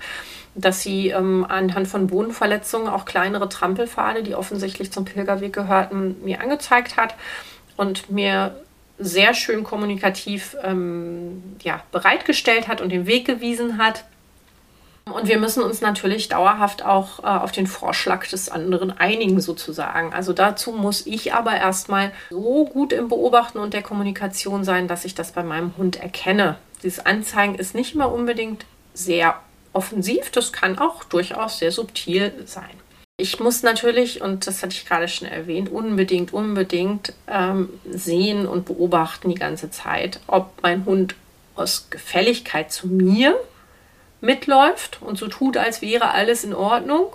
[0.54, 6.40] dass sie ähm, anhand von Bodenverletzungen auch kleinere Trampelpfade, die offensichtlich zum Pilgerweg gehörten, mir
[6.40, 7.14] angezeigt hat
[7.76, 8.54] und mir
[8.98, 14.04] sehr schön kommunikativ ähm, ja, bereitgestellt hat und den Weg gewiesen hat.
[15.06, 20.12] Und wir müssen uns natürlich dauerhaft auch äh, auf den Vorschlag des anderen einigen, sozusagen.
[20.12, 25.04] Also dazu muss ich aber erstmal so gut im Beobachten und der Kommunikation sein, dass
[25.04, 26.56] ich das bei meinem Hund erkenne.
[26.82, 29.36] Dieses Anzeigen ist nicht immer unbedingt sehr
[29.72, 32.70] offensiv, das kann auch durchaus sehr subtil sein.
[33.16, 38.64] Ich muss natürlich, und das hatte ich gerade schon erwähnt, unbedingt, unbedingt ähm, sehen und
[38.64, 41.14] beobachten die ganze Zeit, ob mein Hund
[41.54, 43.38] aus Gefälligkeit zu mir
[44.20, 47.06] mitläuft und so tut, als wäre alles in Ordnung.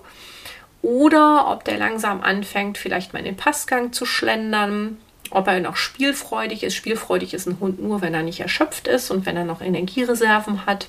[0.81, 4.97] Oder ob der langsam anfängt, vielleicht mal in den Passgang zu schlendern,
[5.31, 6.75] ob er noch spielfreudig ist.
[6.75, 10.65] Spielfreudig ist ein Hund nur, wenn er nicht erschöpft ist und wenn er noch Energiereserven
[10.65, 10.87] hat.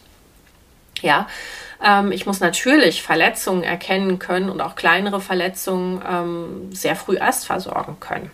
[1.00, 1.28] Ja,
[1.82, 7.46] ähm, ich muss natürlich Verletzungen erkennen können und auch kleinere Verletzungen ähm, sehr früh erst
[7.46, 8.30] versorgen können.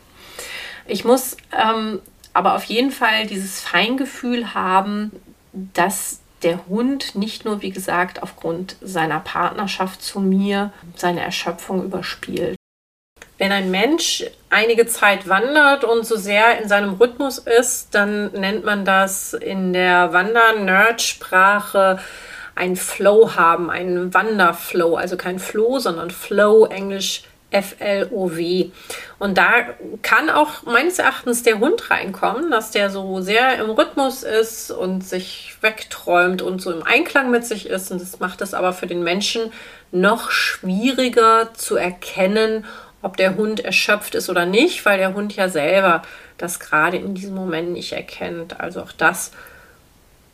[0.87, 2.01] Ich muss ähm,
[2.33, 5.13] aber auf jeden Fall dieses Feingefühl haben,
[5.53, 12.57] dass der Hund nicht nur, wie gesagt, aufgrund seiner Partnerschaft zu mir seine Erschöpfung überspielt.
[13.39, 18.65] Wenn ein Mensch einige Zeit wandert und so sehr in seinem Rhythmus ist, dann nennt
[18.65, 21.99] man das in der Wander-Nerd-Sprache
[22.55, 28.71] ein Flow haben, einen Wanderflow, also kein Flow, sondern Flow, Englisch F-L-O-W.
[29.19, 29.53] Und da
[30.03, 35.07] kann auch meines Erachtens der Hund reinkommen, dass der so sehr im Rhythmus ist und
[35.07, 37.93] sich wegträumt und so im Einklang mit sich ist.
[37.93, 39.53] Und das macht es aber für den Menschen
[39.93, 42.65] noch schwieriger zu erkennen,
[43.03, 46.03] ob der Hund erschöpft ist oder nicht, weil der Hund ja selber
[46.39, 48.61] das gerade in diesem Moment nicht erkennt.
[48.61, 49.33] Also auch das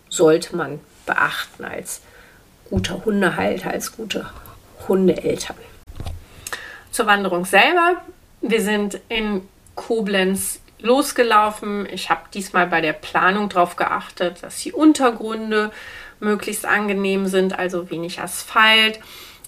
[0.09, 2.03] sollte man beachten als
[2.69, 4.27] guter Hundehalter, als gute
[4.87, 5.57] Hundeeltern.
[6.99, 8.03] Zur Wanderung selber.
[8.41, 11.87] Wir sind in Koblenz losgelaufen.
[11.93, 15.71] Ich habe diesmal bei der Planung darauf geachtet, dass die Untergründe
[16.19, 18.99] möglichst angenehm sind, also wenig Asphalt.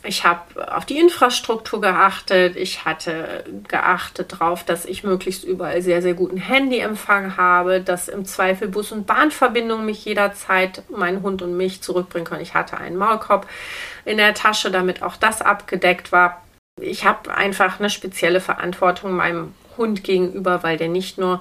[0.04, 2.54] Ich habe auf die Infrastruktur geachtet.
[2.54, 8.26] Ich hatte geachtet darauf, dass ich möglichst überall sehr, sehr guten Handyempfang habe, dass im
[8.26, 12.42] Zweifel Bus- und Bahnverbindungen mich jederzeit mein Hund und mich zurückbringen können.
[12.42, 13.48] Ich hatte einen Maulkorb
[14.04, 16.42] in der Tasche, damit auch das abgedeckt war.
[16.80, 21.40] Ich habe einfach eine spezielle Verantwortung meinem Hund gegenüber, weil der nicht nur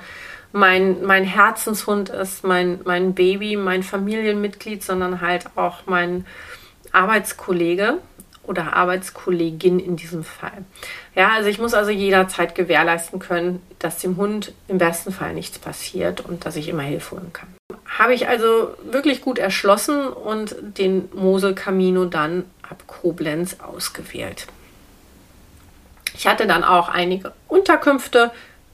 [0.51, 6.25] mein, mein Herzenshund ist, mein, mein Baby, mein Familienmitglied, sondern halt auch mein
[6.91, 7.99] Arbeitskollege
[8.43, 10.65] oder Arbeitskollegin in diesem Fall.
[11.15, 15.59] Ja, also ich muss also jederzeit gewährleisten können, dass dem Hund im besten Fall nichts
[15.59, 17.49] passiert und dass ich immer Hilfe holen kann.
[17.85, 24.47] Habe ich also wirklich gut erschlossen und den Mosel Camino dann ab Koblenz ausgewählt.
[26.19, 28.31] Ich hatte dann auch einige Unterkünfte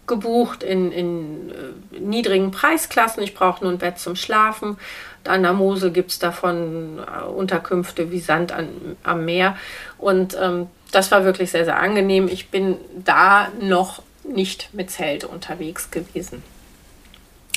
[0.07, 3.21] gebucht in, in äh, niedrigen Preisklassen.
[3.21, 4.77] Ich brauche nur ein Bett zum Schlafen.
[5.25, 8.69] An der Mosel gibt es davon äh, Unterkünfte wie Sand an,
[9.03, 9.55] am Meer.
[9.99, 12.27] Und ähm, das war wirklich sehr, sehr angenehm.
[12.27, 16.41] Ich bin da noch nicht mit Zelt unterwegs gewesen.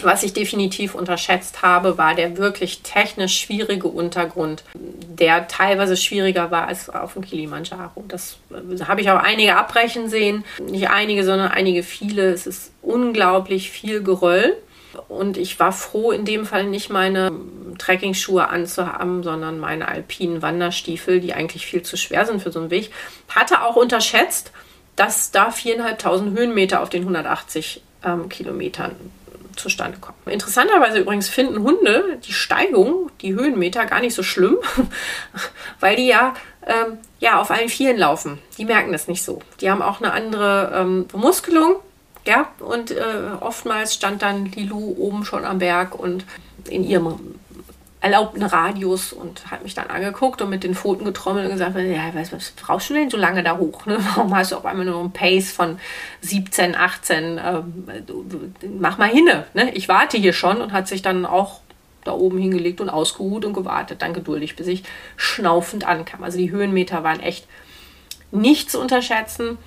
[0.02, 6.68] Was ich definitiv unterschätzt habe, war der wirklich technisch schwierige Untergrund, der teilweise schwieriger war
[6.68, 8.04] als auf dem Kilimanjaro.
[8.08, 10.44] Das äh, habe ich auch einige abbrechen sehen.
[10.60, 12.30] Nicht einige, sondern einige viele.
[12.30, 14.56] Es ist unglaublich viel Geröll.
[15.08, 17.30] Und ich war froh, in dem Fall nicht meine
[17.78, 22.70] Trekkingschuhe anzuhaben, sondern meine alpinen Wanderstiefel, die eigentlich viel zu schwer sind für so einen
[22.70, 22.90] Weg.
[23.28, 24.50] Hatte auch unterschätzt,
[24.96, 28.96] dass da 4.500 Höhenmeter auf den 180 ähm, Kilometern
[29.58, 30.18] zustande kommen.
[30.26, 34.58] Interessanterweise übrigens finden Hunde die Steigung, die Höhenmeter gar nicht so schlimm,
[35.80, 36.34] weil die ja,
[36.66, 38.38] ähm, ja auf allen Vieren laufen.
[38.56, 39.40] Die merken das nicht so.
[39.60, 41.76] Die haben auch eine andere ähm, Bemuskelung.
[42.26, 43.02] Ja, und äh,
[43.40, 46.26] oftmals stand dann Lilu oben schon am Berg und
[46.68, 47.38] in ihrem
[48.00, 52.14] erlaubten Radius und hat mich dann angeguckt und mit den Pfoten getrommelt und gesagt, ja,
[52.14, 53.86] was, was brauchst du denn so lange da hoch?
[53.86, 53.98] Ne?
[54.14, 55.78] Warum hast du auf einmal nur ein Pace von
[56.20, 57.40] 17, 18?
[57.44, 57.86] Ähm,
[58.78, 59.46] mach mal hinne.
[59.54, 59.72] Ne?
[59.72, 61.60] Ich warte hier schon und hat sich dann auch
[62.04, 64.84] da oben hingelegt und ausgeruht und gewartet, dann geduldig, bis ich
[65.16, 66.22] schnaufend ankam.
[66.22, 67.46] Also die Höhenmeter waren echt
[68.30, 69.58] nicht zu unterschätzen.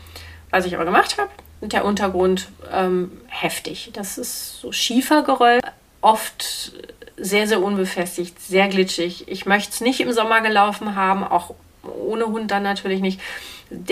[0.50, 1.30] Was ich aber gemacht habe,
[1.62, 3.92] der Untergrund ähm, heftig.
[3.94, 5.60] Das ist so Schiefergeröll,
[6.02, 6.74] oft
[7.18, 9.28] sehr, sehr unbefestigt, sehr glitschig.
[9.28, 13.20] Ich möchte es nicht im Sommer gelaufen haben, auch ohne Hund dann natürlich nicht.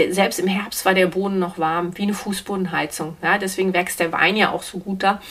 [0.09, 3.15] Selbst im Herbst war der Boden noch warm, wie eine Fußbodenheizung.
[3.21, 5.21] Ja, deswegen wächst der Wein ja auch so gut da.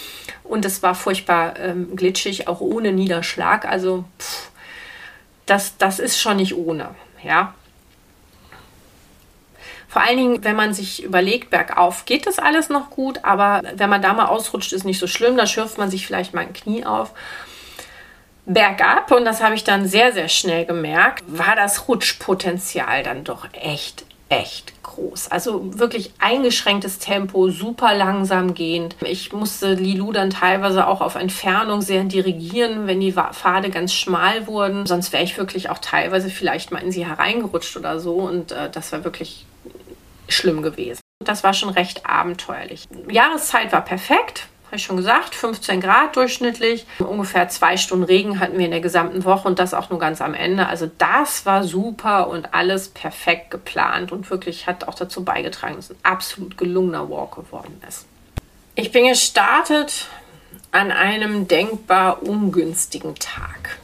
[0.42, 3.66] Und es war furchtbar ähm, glitschig, auch ohne Niederschlag.
[3.66, 4.50] Also pff,
[5.44, 6.94] das, das ist schon nicht ohne.
[7.22, 7.54] Ja,
[9.88, 13.88] vor allen Dingen, wenn man sich überlegt, bergauf geht das alles noch gut, aber wenn
[13.88, 15.38] man da mal ausrutscht, ist nicht so schlimm.
[15.38, 17.14] Da schürft man sich vielleicht mal ein Knie auf
[18.48, 23.46] bergab, und das habe ich dann sehr, sehr schnell gemerkt, war das Rutschpotenzial dann doch
[23.52, 25.30] echt, echt groß.
[25.30, 28.96] Also wirklich eingeschränktes Tempo, super langsam gehend.
[29.02, 34.46] Ich musste Lilu dann teilweise auch auf Entfernung sehr dirigieren, wenn die Pfade ganz schmal
[34.46, 34.86] wurden.
[34.86, 38.14] Sonst wäre ich wirklich auch teilweise vielleicht mal in sie hereingerutscht oder so.
[38.14, 39.44] Und äh, das war wirklich
[40.28, 41.00] schlimm gewesen.
[41.24, 42.86] Das war schon recht abenteuerlich.
[43.10, 46.86] Jahreszeit war perfekt habe ich schon gesagt, 15 Grad durchschnittlich.
[46.98, 50.20] Ungefähr zwei Stunden Regen hatten wir in der gesamten Woche und das auch nur ganz
[50.20, 50.66] am Ende.
[50.66, 55.90] Also das war super und alles perfekt geplant und wirklich hat auch dazu beigetragen, dass
[55.90, 58.04] ein absolut gelungener Walk geworden ist.
[58.74, 60.04] Ich bin gestartet
[60.70, 63.78] an einem denkbar ungünstigen Tag.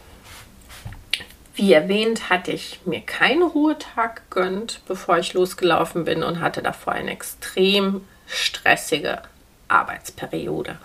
[1.54, 6.92] Wie erwähnt, hatte ich mir keinen Ruhetag gegönnt, bevor ich losgelaufen bin und hatte davor
[6.92, 9.22] eine extrem stressige
[9.68, 10.76] Arbeitsperiode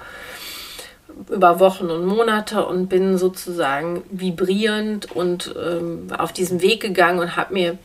[1.29, 7.35] über Wochen und Monate und bin sozusagen vibrierend und ähm, auf diesen Weg gegangen und
[7.35, 7.77] habe mir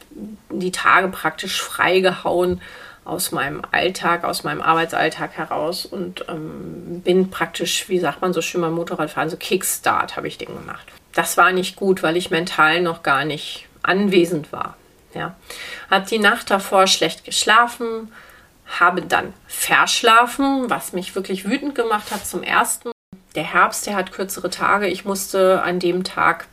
[0.50, 2.60] die Tage praktisch freigehauen
[3.04, 8.40] aus meinem Alltag, aus meinem Arbeitsalltag heraus und ähm, bin praktisch, wie sagt man so
[8.40, 10.86] schön beim Motorradfahren, so Kickstart habe ich den gemacht.
[11.12, 14.76] Das war nicht gut, weil ich mental noch gar nicht anwesend war.
[15.14, 15.36] Ja.
[15.90, 18.10] Habe die Nacht davor schlecht geschlafen,
[18.80, 22.90] habe dann verschlafen, was mich wirklich wütend gemacht hat zum ersten.
[23.34, 24.86] Der Herbst, der hat kürzere Tage.
[24.86, 26.46] Ich musste an dem Tag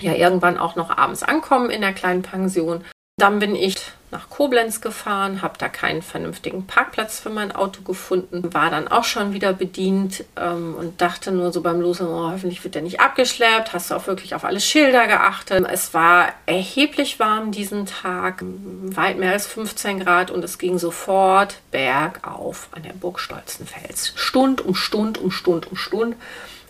[0.00, 2.84] ja irgendwann auch noch abends ankommen in der kleinen Pension.
[3.18, 3.74] Dann bin ich
[4.12, 9.02] nach Koblenz gefahren, habe da keinen vernünftigen Parkplatz für mein Auto gefunden, war dann auch
[9.02, 13.00] schon wieder bedient ähm, und dachte nur so beim Losen, oh, hoffentlich wird der nicht
[13.00, 15.66] abgeschleppt, hast du auch wirklich auf alle Schilder geachtet.
[15.68, 21.56] Es war erheblich warm diesen Tag, weit mehr als 15 Grad und es ging sofort
[21.72, 24.12] bergauf an der Burg Stolzenfels.
[24.14, 26.16] Stund um Stund um Stund um Stund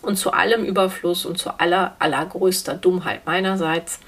[0.01, 3.99] und zu allem Überfluss und zu aller allergrößter Dummheit meinerseits.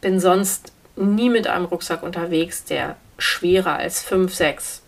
[0.00, 4.82] Bin sonst nie mit einem Rucksack unterwegs, der schwerer als 5, 6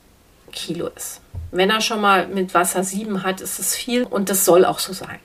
[0.52, 1.20] Kilo ist.
[1.50, 4.78] Wenn er schon mal mit Wasser 7 hat, ist es viel und das soll auch
[4.78, 5.18] so sein.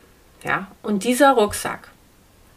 [0.43, 0.67] Ja?
[0.81, 1.89] Und dieser Rucksack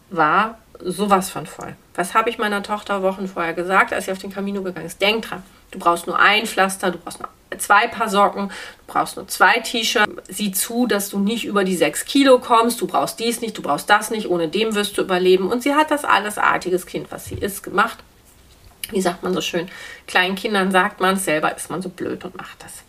[0.09, 1.75] war sowas von voll.
[1.95, 5.01] Was habe ich meiner Tochter Wochen vorher gesagt, als sie auf den Camino gegangen ist?
[5.01, 9.17] Denk dran, du brauchst nur ein Pflaster, du brauchst nur zwei Paar Socken, du brauchst
[9.17, 10.11] nur zwei T-Shirts.
[10.29, 12.79] Sieh zu, dass du nicht über die sechs Kilo kommst.
[12.79, 14.29] Du brauchst dies nicht, du brauchst das nicht.
[14.29, 15.51] Ohne dem wirst du überleben.
[15.51, 17.97] Und sie hat das alles artiges Kind, was sie ist, gemacht
[18.91, 19.69] wie sagt man so schön,
[20.07, 22.83] kleinen Kindern sagt man es, selber ist man so blöd und macht das.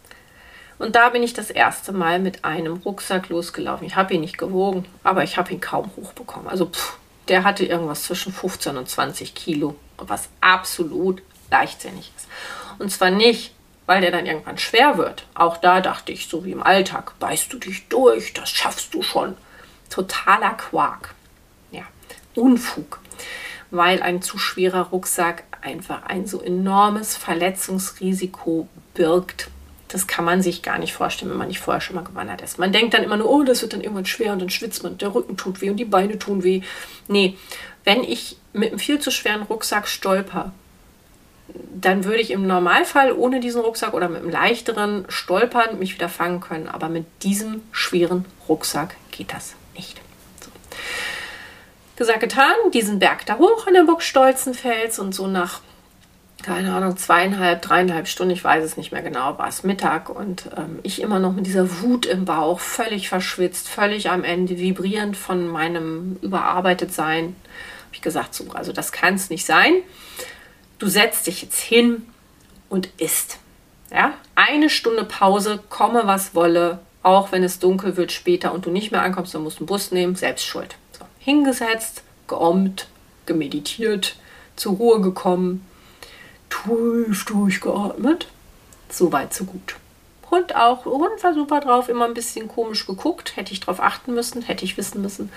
[0.78, 3.86] Und da bin ich das erste Mal mit einem Rucksack losgelaufen.
[3.86, 6.48] Ich habe ihn nicht gewogen, aber ich habe ihn kaum hochbekommen.
[6.48, 6.96] Also pff,
[7.28, 12.28] der hatte irgendwas zwischen 15 und 20 Kilo, was absolut leichtsinnig ist.
[12.78, 13.52] Und zwar nicht,
[13.84, 15.26] weil der dann irgendwann schwer wird.
[15.34, 19.02] Auch da dachte ich, so wie im Alltag, beißt du dich durch, das schaffst du
[19.02, 19.36] schon.
[19.90, 21.14] Totaler Quark.
[21.72, 21.82] Ja,
[22.34, 23.00] Unfug.
[23.70, 29.48] Weil ein zu schwerer Rucksack einfach ein so enormes Verletzungsrisiko birgt.
[29.88, 32.58] Das kann man sich gar nicht vorstellen, wenn man nicht vorher schon mal gewandert ist.
[32.58, 34.98] Man denkt dann immer nur, oh, das wird dann irgendwann schwer und dann schwitzt man,
[34.98, 36.62] der Rücken tut weh und die Beine tun weh.
[37.08, 37.36] Nee,
[37.84, 40.52] wenn ich mit einem viel zu schweren Rucksack stolper,
[41.74, 46.08] dann würde ich im Normalfall ohne diesen Rucksack oder mit einem leichteren Stolpern mich wieder
[46.08, 46.68] fangen können.
[46.68, 50.00] Aber mit diesem schweren Rucksack geht das nicht.
[50.40, 50.50] So.
[52.00, 55.60] Gesagt, getan, diesen Berg da hoch in der Burg Stolzenfels und so nach,
[56.42, 60.48] keine Ahnung, zweieinhalb, dreieinhalb Stunden, ich weiß es nicht mehr genau, war es Mittag und
[60.56, 65.14] ähm, ich immer noch mit dieser Wut im Bauch, völlig verschwitzt, völlig am Ende, vibrierend
[65.14, 67.36] von meinem überarbeitet sein.
[67.84, 69.74] Habe ich gesagt, so, also das kann es nicht sein.
[70.78, 72.06] Du setzt dich jetzt hin
[72.70, 73.40] und isst.
[73.92, 78.70] Ja, eine Stunde Pause, komme was wolle, auch wenn es dunkel wird später und du
[78.70, 80.76] nicht mehr ankommst, dann musst du einen Bus nehmen, selbst schuld
[81.20, 82.88] hingesetzt, geommt,
[83.26, 84.16] gemeditiert,
[84.56, 85.64] zur Ruhe gekommen,
[86.48, 88.26] tief durchgeatmet.
[88.90, 89.76] So weit, so gut.
[90.30, 90.84] Hund auch.
[90.84, 93.36] Hund war super drauf, immer ein bisschen komisch geguckt.
[93.36, 95.30] Hätte ich darauf achten müssen, hätte ich wissen müssen.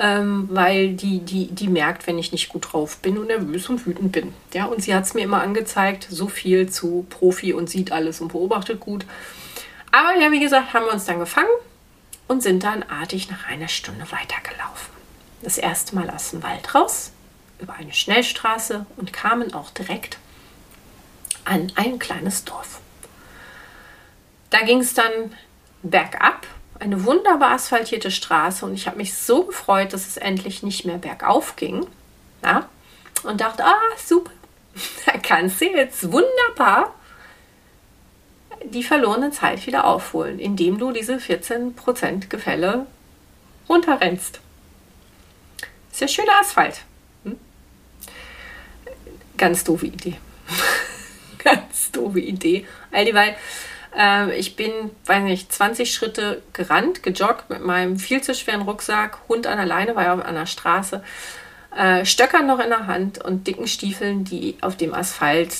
[0.00, 3.84] Ähm, weil die, die, die merkt, wenn ich nicht gut drauf bin und nervös und
[3.84, 4.32] wütend bin.
[4.54, 8.20] Ja, und sie hat es mir immer angezeigt, so viel zu Profi und sieht alles
[8.20, 9.04] und beobachtet gut.
[9.90, 11.48] Aber ja, wie gesagt, haben wir uns dann gefangen
[12.28, 14.97] und sind dann artig nach einer Stunde weitergelaufen
[15.42, 17.12] das erste Mal aus dem Wald raus,
[17.60, 20.18] über eine Schnellstraße und kamen auch direkt
[21.44, 22.80] an ein kleines Dorf.
[24.50, 25.34] Da ging es dann
[25.82, 26.46] bergab,
[26.80, 30.98] eine wunderbar asphaltierte Straße und ich habe mich so gefreut, dass es endlich nicht mehr
[30.98, 31.86] bergauf ging.
[32.42, 32.68] Ja?
[33.24, 34.30] Und dachte, ah, super,
[35.06, 36.94] da kannst du jetzt wunderbar
[38.64, 42.86] die verlorene Zeit wieder aufholen, indem du diese 14% Gefälle
[43.68, 44.40] runterrennst.
[45.98, 46.82] Ist ja schöner Asphalt.
[47.24, 47.36] Hm?
[49.36, 50.14] Ganz doofe Idee.
[51.42, 52.68] Ganz doofe Idee.
[52.92, 53.34] All dieweil,
[53.98, 59.18] äh, ich bin, weiß nicht, 20 Schritte gerannt, gejoggt mit meinem viel zu schweren Rucksack,
[59.28, 61.02] Hund an der Leine, war ja an der Straße,
[61.76, 65.52] äh, Stöckern noch in der Hand und dicken Stiefeln, die auf dem Asphalt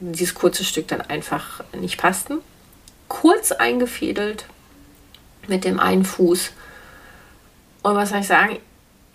[0.00, 2.40] dieses kurze Stück dann einfach nicht passten.
[3.08, 4.44] Kurz eingefädelt
[5.46, 6.52] mit dem einen Fuß.
[7.82, 8.58] Und was soll ich sagen?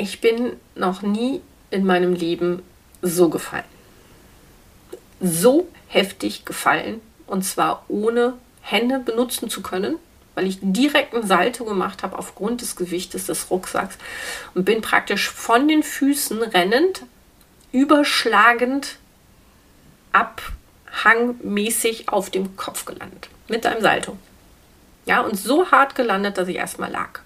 [0.02, 2.64] Ich bin noch nie in meinem Leben
[3.04, 3.64] so gefallen.
[5.20, 9.98] So heftig gefallen und zwar ohne Hände benutzen zu können,
[10.34, 13.98] weil ich direkt einen Salto gemacht habe aufgrund des Gewichtes des Rucksacks
[14.56, 17.04] und bin praktisch von den Füßen rennend
[17.72, 18.98] überschlagend
[20.14, 23.30] abhangmäßig auf dem Kopf gelandet.
[23.48, 24.18] Mit einem Salto.
[25.06, 27.22] Ja, und so hart gelandet, dass ich erstmal lag.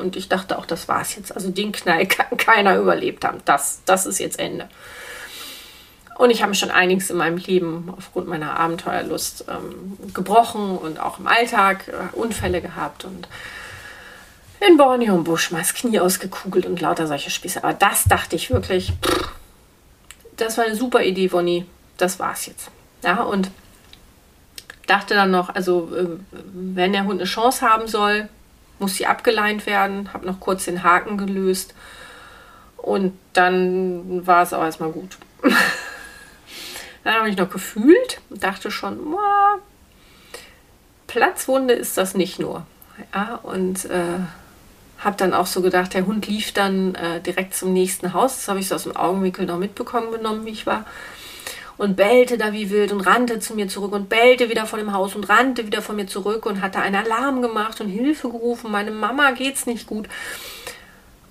[0.00, 1.34] Und ich dachte auch, das war's jetzt.
[1.34, 3.38] Also den Knall kann keiner überlebt haben.
[3.44, 4.68] Das, das ist jetzt Ende.
[6.16, 11.18] Und ich habe schon einiges in meinem Leben aufgrund meiner Abenteuerlust ähm, gebrochen und auch
[11.18, 13.26] im Alltag äh, Unfälle gehabt und
[14.60, 17.64] in Borneo im Busch mal das Knie ausgekugelt und lauter solche Spieße.
[17.64, 19.30] Aber das dachte ich wirklich, pff,
[20.36, 21.64] das war eine super Idee, Bonnie.
[21.96, 22.70] Das war's jetzt.
[23.02, 23.50] Ja, und
[24.86, 26.06] dachte dann noch, also äh,
[26.52, 28.28] wenn der Hund eine Chance haben soll,
[28.80, 30.12] muss sie abgeleint werden.
[30.12, 31.74] Habe noch kurz den Haken gelöst
[32.76, 35.18] und dann war es auch erstmal gut.
[37.04, 38.98] dann habe ich noch gefühlt und dachte schon,
[41.06, 42.66] Platzwunde ist das nicht nur.
[43.14, 44.20] Ja, und äh,
[44.98, 48.36] habe dann auch so gedacht, der Hund lief dann äh, direkt zum nächsten Haus.
[48.36, 50.84] Das habe ich so aus dem Augenwinkel noch mitbekommen genommen, wie ich war.
[51.80, 54.92] Und bellte da wie wild und rannte zu mir zurück und bellte wieder vor dem
[54.92, 58.70] Haus und rannte wieder von mir zurück und hatte einen Alarm gemacht und Hilfe gerufen.
[58.70, 60.06] Meine Mama geht's nicht gut.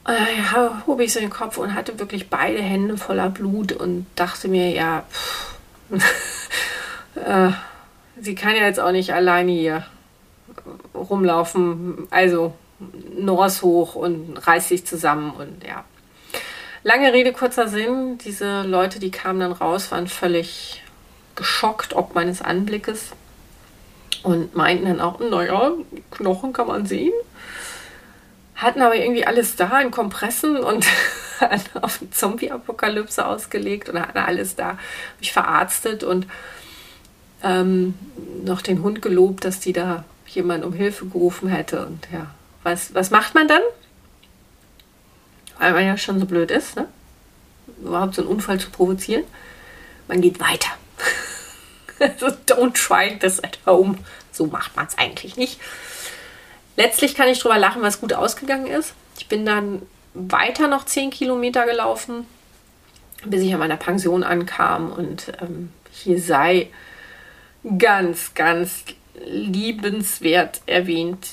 [0.08, 4.08] Äh, ja, hob ich so den Kopf und hatte wirklich beide Hände voller Blut und
[4.16, 5.04] dachte mir, ja,
[7.14, 7.52] äh,
[8.20, 9.86] sie kann ja jetzt auch nicht alleine hier
[10.96, 12.08] rumlaufen.
[12.10, 12.56] Also
[13.16, 15.84] Nors hoch und reißt sich zusammen und ja.
[16.84, 18.18] Lange Rede, kurzer Sinn.
[18.20, 20.82] Diese Leute, die kamen dann raus, waren völlig
[21.40, 23.12] geschockt ob meines Anblickes
[24.24, 25.72] und meinten dann auch, naja,
[26.12, 27.14] Knochen kann man sehen.
[28.56, 30.86] Hatten aber irgendwie alles da in Kompressen und
[31.82, 34.78] auf Zombie-Apokalypse ausgelegt und hatten alles da.
[35.20, 36.28] Mich verarztet und
[37.42, 37.94] ähm,
[38.44, 41.86] noch den Hund gelobt, dass die da jemand um Hilfe gerufen hätte.
[41.86, 42.28] Und ja,
[42.64, 43.62] was, was macht man dann?
[45.60, 46.88] Weil man ja schon so blöd ist, ne?
[47.82, 49.24] überhaupt so einen Unfall zu provozieren.
[50.08, 50.70] Man geht weiter.
[52.00, 53.98] also don't try this at home.
[54.32, 55.60] So macht man es eigentlich nicht.
[56.76, 58.94] Letztlich kann ich drüber lachen, was gut ausgegangen ist.
[59.18, 59.82] Ich bin dann
[60.14, 62.26] weiter noch 10 Kilometer gelaufen,
[63.26, 64.92] bis ich an meiner Pension ankam.
[64.92, 66.70] Und ähm, hier sei
[67.78, 68.86] ganz, ganz
[69.26, 71.28] liebenswert erwähnt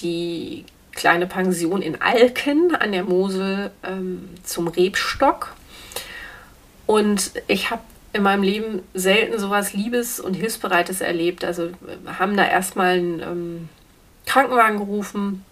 [0.00, 0.64] die
[0.96, 5.54] kleine Pension in Alken an der Mosel ähm, zum Rebstock.
[6.86, 7.82] Und ich habe
[8.12, 11.44] in meinem Leben selten sowas Liebes und Hilfsbereites erlebt.
[11.44, 11.70] Also
[12.18, 13.68] haben da erstmal einen ähm,
[14.24, 15.44] Krankenwagen gerufen.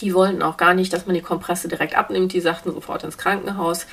[0.00, 2.32] Die wollten auch gar nicht, dass man die Kompresse direkt abnimmt.
[2.32, 3.86] Die sagten sofort ins Krankenhaus.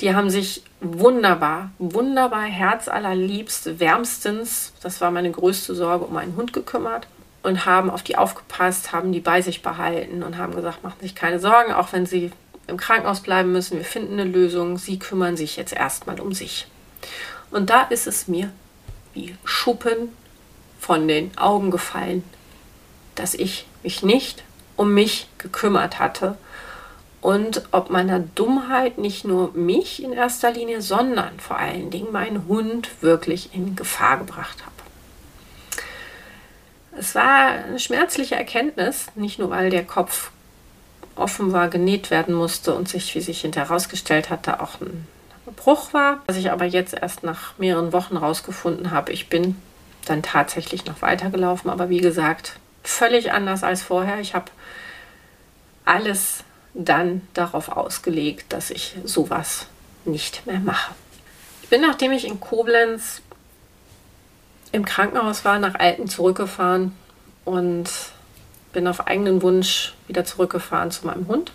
[0.00, 6.52] Die haben sich wunderbar, wunderbar, herzallerliebst, wärmstens, das war meine größte Sorge, um meinen Hund
[6.52, 7.08] gekümmert
[7.48, 11.14] und haben auf die aufgepasst, haben die bei sich behalten und haben gesagt, machen sich
[11.14, 12.30] keine Sorgen, auch wenn sie
[12.66, 16.66] im Krankenhaus bleiben müssen, wir finden eine Lösung, sie kümmern sich jetzt erstmal um sich.
[17.50, 18.52] Und da ist es mir
[19.14, 20.10] wie Schuppen
[20.78, 22.22] von den Augen gefallen,
[23.14, 24.44] dass ich mich nicht
[24.76, 26.36] um mich gekümmert hatte
[27.22, 32.46] und ob meiner Dummheit nicht nur mich in erster Linie, sondern vor allen Dingen meinen
[32.46, 34.77] Hund wirklich in Gefahr gebracht habe.
[36.98, 40.30] Es war eine schmerzliche Erkenntnis, nicht nur weil der Kopf
[41.14, 45.06] offen war, genäht werden musste und sich, wie sich hinterher herausgestellt hatte, auch ein
[45.56, 49.12] Bruch war, was ich aber jetzt erst nach mehreren Wochen herausgefunden habe.
[49.12, 49.56] Ich bin
[50.06, 54.20] dann tatsächlich noch weitergelaufen, aber wie gesagt, völlig anders als vorher.
[54.20, 54.50] Ich habe
[55.84, 56.44] alles
[56.74, 59.66] dann darauf ausgelegt, dass ich sowas
[60.04, 60.94] nicht mehr mache.
[61.62, 63.20] Ich bin, nachdem ich in Koblenz
[64.72, 66.92] im Krankenhaus war, nach Alten zurückgefahren
[67.44, 67.88] und
[68.72, 71.52] bin auf eigenen Wunsch wieder zurückgefahren zu meinem Hund.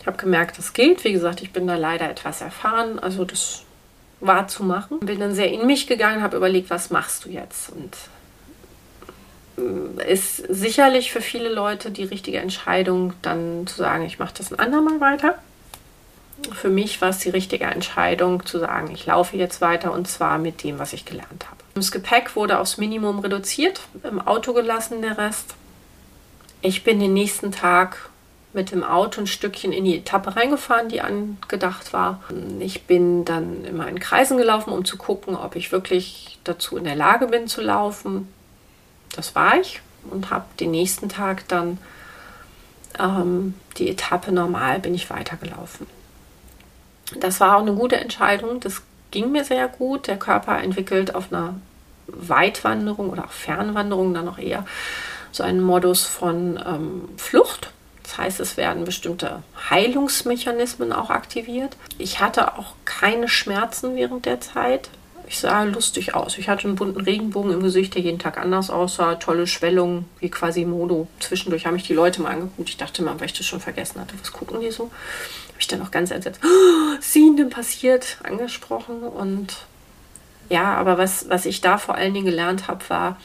[0.00, 1.04] Ich habe gemerkt, das gilt.
[1.04, 2.98] Wie gesagt, ich bin da leider etwas erfahren.
[2.98, 3.64] Also das
[4.20, 5.00] war zu machen.
[5.00, 7.70] Bin dann sehr in mich gegangen, habe überlegt, was machst du jetzt?
[7.70, 7.96] Und
[10.06, 14.58] ist sicherlich für viele Leute die richtige Entscheidung, dann zu sagen, ich mache das ein
[14.58, 15.38] andermal weiter.
[16.52, 20.38] Für mich war es die richtige Entscheidung zu sagen, ich laufe jetzt weiter und zwar
[20.38, 21.61] mit dem, was ich gelernt habe.
[21.74, 25.54] Das Gepäck wurde aufs Minimum reduziert, im Auto gelassen der Rest.
[26.60, 28.10] Ich bin den nächsten Tag
[28.52, 32.22] mit dem Auto ein Stückchen in die Etappe reingefahren, die angedacht war.
[32.60, 36.84] Ich bin dann immer in Kreisen gelaufen, um zu gucken, ob ich wirklich dazu in
[36.84, 38.28] der Lage bin zu laufen
[39.12, 41.78] das war ich und habe den nächsten Tag dann
[42.98, 45.86] ähm, die Etappe normal bin ich weitergelaufen.
[47.16, 48.60] Das war auch eine gute Entscheidung.
[48.60, 48.82] Das
[49.12, 50.08] ging mir sehr gut.
[50.08, 51.54] Der Körper entwickelt auf einer
[52.08, 54.66] Weitwanderung oder auch Fernwanderung dann noch eher
[55.30, 57.70] so einen Modus von ähm, Flucht.
[58.02, 61.76] Das heißt, es werden bestimmte Heilungsmechanismen auch aktiviert.
[61.98, 64.90] Ich hatte auch keine Schmerzen während der Zeit.
[65.26, 66.36] Ich sah lustig aus.
[66.36, 69.14] Ich hatte einen bunten Regenbogen im Gesicht, der jeden Tag anders aussah.
[69.14, 71.06] Tolle Schwellungen, wie quasi Modo.
[71.20, 72.68] Zwischendurch haben mich die Leute mal angeguckt.
[72.68, 74.14] Ich dachte mal, weil ich das schon vergessen hatte.
[74.20, 74.90] Was gucken die so?
[75.62, 76.40] Ich dann auch ganz entsetzt.
[76.44, 78.18] Oh, Ihnen denn passiert?
[78.24, 79.02] Angesprochen.
[79.04, 79.64] Und
[80.48, 83.20] ja, aber was, was ich da vor allen Dingen gelernt habe, war,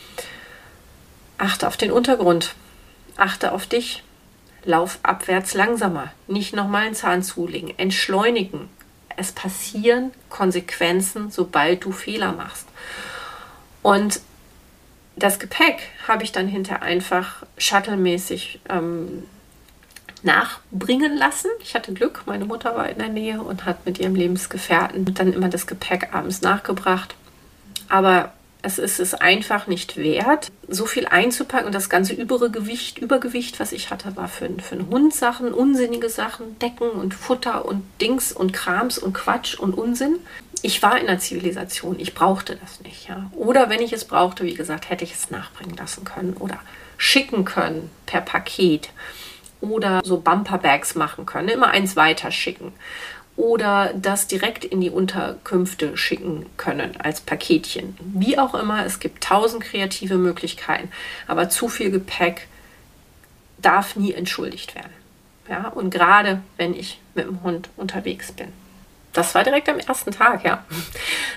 [1.39, 2.53] achte auf den Untergrund.
[3.15, 4.03] Achte auf dich.
[4.63, 6.11] Lauf abwärts langsamer.
[6.27, 7.73] Nicht nochmal einen Zahn zulegen.
[7.77, 8.69] Entschleunigen
[9.17, 12.67] es passieren Konsequenzen, sobald du Fehler machst.
[13.81, 14.21] Und
[15.15, 19.23] das Gepäck habe ich dann hinter einfach shuttlemäßig ähm,
[20.23, 21.49] nachbringen lassen.
[21.61, 25.33] Ich hatte Glück, meine Mutter war in der Nähe und hat mit ihrem Lebensgefährten dann
[25.33, 27.15] immer das Gepäck abends nachgebracht.
[27.89, 32.97] Aber es ist es einfach nicht wert, so viel einzupacken und das ganze übrige Gewicht,
[32.97, 37.65] Übergewicht, was ich hatte, war für, für einen Hund Sachen, unsinnige Sachen, Decken und Futter
[37.65, 40.17] und Dings und Krams und Quatsch und Unsinn.
[40.63, 43.07] Ich war in der Zivilisation, ich brauchte das nicht.
[43.07, 43.29] Ja.
[43.35, 46.59] Oder wenn ich es brauchte, wie gesagt, hätte ich es nachbringen lassen können oder
[46.97, 48.89] schicken können per Paket
[49.61, 52.73] oder so Bumperbags machen können, immer eins weiter schicken
[53.37, 57.95] oder das direkt in die Unterkünfte schicken können als Paketchen.
[57.99, 60.89] Wie auch immer, es gibt tausend kreative Möglichkeiten,
[61.27, 62.47] aber zu viel Gepäck
[63.59, 64.91] darf nie entschuldigt werden.
[65.47, 68.51] Ja, und gerade wenn ich mit dem Hund unterwegs bin.
[69.13, 70.65] Das war direkt am ersten Tag, ja.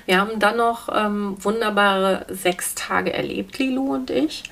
[0.07, 4.45] Wir haben dann noch ähm, wunderbare sechs Tage erlebt, Lilu und ich.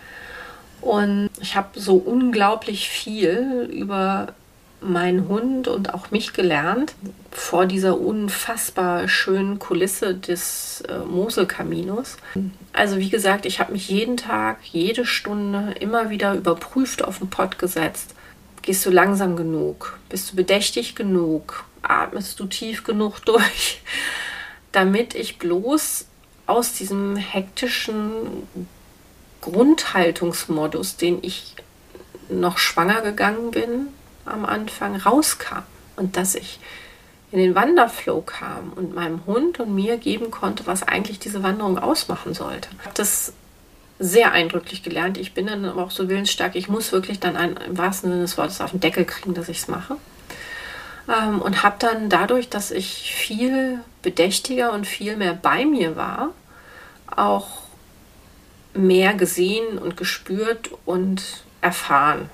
[0.81, 4.35] Und ich habe so unglaublich viel über
[4.81, 6.95] meinen Hund und auch mich gelernt
[7.31, 12.17] vor dieser unfassbar schönen Kulisse des äh, Moselkaminos.
[12.73, 17.29] Also wie gesagt, ich habe mich jeden Tag, jede Stunde immer wieder überprüft auf den
[17.29, 18.15] Pott gesetzt.
[18.63, 19.99] Gehst du langsam genug?
[20.09, 21.65] Bist du bedächtig genug?
[21.83, 23.83] Atmest du tief genug durch?
[24.73, 26.07] Damit ich bloß
[26.47, 28.47] aus diesem hektischen
[29.41, 31.55] Grundhaltungsmodus, den ich
[32.29, 33.89] noch schwanger gegangen bin,
[34.25, 35.63] am Anfang rauskam
[35.97, 36.61] und dass ich
[37.31, 41.79] in den Wanderflow kam und meinem Hund und mir geben konnte, was eigentlich diese Wanderung
[41.79, 42.69] ausmachen sollte.
[42.79, 43.33] Ich habe das
[43.99, 45.19] sehr eindrücklich gelernt.
[45.19, 46.55] Ich bin dann aber auch so willensstark.
[46.55, 49.49] Ich muss wirklich dann ein, im wahrsten Sinne des Wortes auf den Deckel kriegen, dass
[49.49, 49.97] ich es mache.
[51.09, 56.31] Ähm, und habe dann dadurch, dass ich viel bedächtiger und viel mehr bei mir war,
[57.15, 57.68] auch
[58.79, 61.23] mehr gesehen und gespürt und
[61.61, 62.31] erfahren.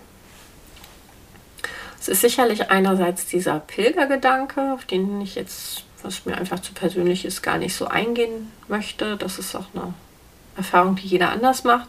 [2.01, 7.25] Es ist sicherlich einerseits dieser Pilgergedanke, auf den ich jetzt, was mir einfach zu persönlich
[7.25, 9.17] ist, gar nicht so eingehen möchte.
[9.17, 9.95] Das ist auch eine
[10.55, 11.89] Erfahrung, die jeder anders macht.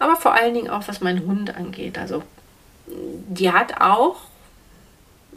[0.00, 1.96] Aber vor allen Dingen auch, was meinen Hund angeht.
[1.96, 2.24] Also,
[2.88, 4.16] die hat auch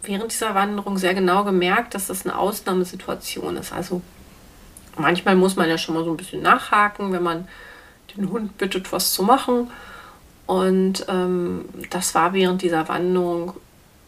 [0.02, 3.72] während dieser Wanderung sehr genau gemerkt, dass das eine Ausnahmesituation ist.
[3.72, 4.02] Also,
[4.98, 7.48] manchmal muss man ja schon mal so ein bisschen nachhaken, wenn man
[8.16, 9.72] den Hund bittet, was zu machen.
[10.46, 13.54] Und ähm, das war während dieser Wanderung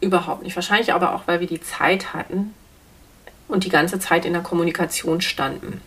[0.02, 0.56] Überhaupt nicht.
[0.56, 2.56] Wahrscheinlich aber auch, weil wir die Zeit hatten
[3.48, 5.80] und die ganze Zeit in der Kommunikation standen.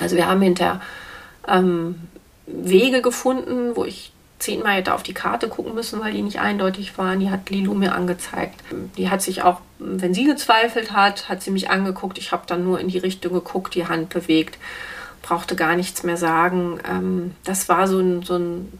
[0.00, 0.80] Also wir haben hinter
[1.46, 2.08] ähm,
[2.46, 6.96] Wege gefunden, wo ich zehnmal hätte auf die Karte gucken müssen, weil die nicht eindeutig
[6.96, 7.20] waren.
[7.20, 8.62] Die hat Lilu mir angezeigt.
[8.96, 12.16] Die hat sich auch, wenn sie gezweifelt hat, hat sie mich angeguckt.
[12.16, 14.58] Ich habe dann nur in die Richtung geguckt, die Hand bewegt,
[15.28, 16.80] brauchte gar nichts mehr sagen.
[16.88, 18.72] Ähm, das war so ein, so ein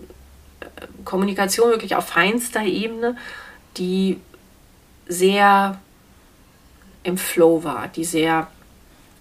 [0.61, 0.65] äh,
[1.05, 3.17] Kommunikation wirklich auf feinster Ebene,
[3.77, 4.19] die
[5.07, 5.79] sehr
[7.03, 8.49] im Flow war, die sehr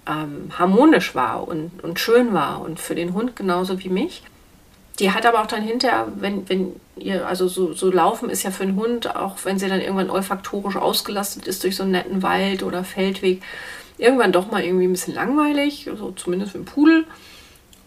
[0.08, 4.24] ähm, harmonisch war und, und schön war und für den Hund genauso wie mich.
[5.00, 8.52] Die hat aber auch dann hinterher, wenn, wenn ihr, also so, so laufen ist ja
[8.52, 12.24] für einen Hund, auch wenn sie dann irgendwann olfaktorisch ausgelastet ist durch so einen netten
[12.24, 13.44] Wald oder Feldweg,
[13.98, 17.06] irgendwann doch mal irgendwie ein bisschen langweilig, so zumindest für den Pudel.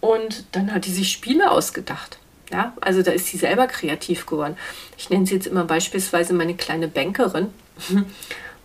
[0.00, 2.18] Und dann hat die sich Spiele ausgedacht.
[2.50, 4.56] Ja, also da ist sie selber kreativ geworden.
[4.98, 7.48] Ich nenne sie jetzt immer beispielsweise meine kleine Bankerin.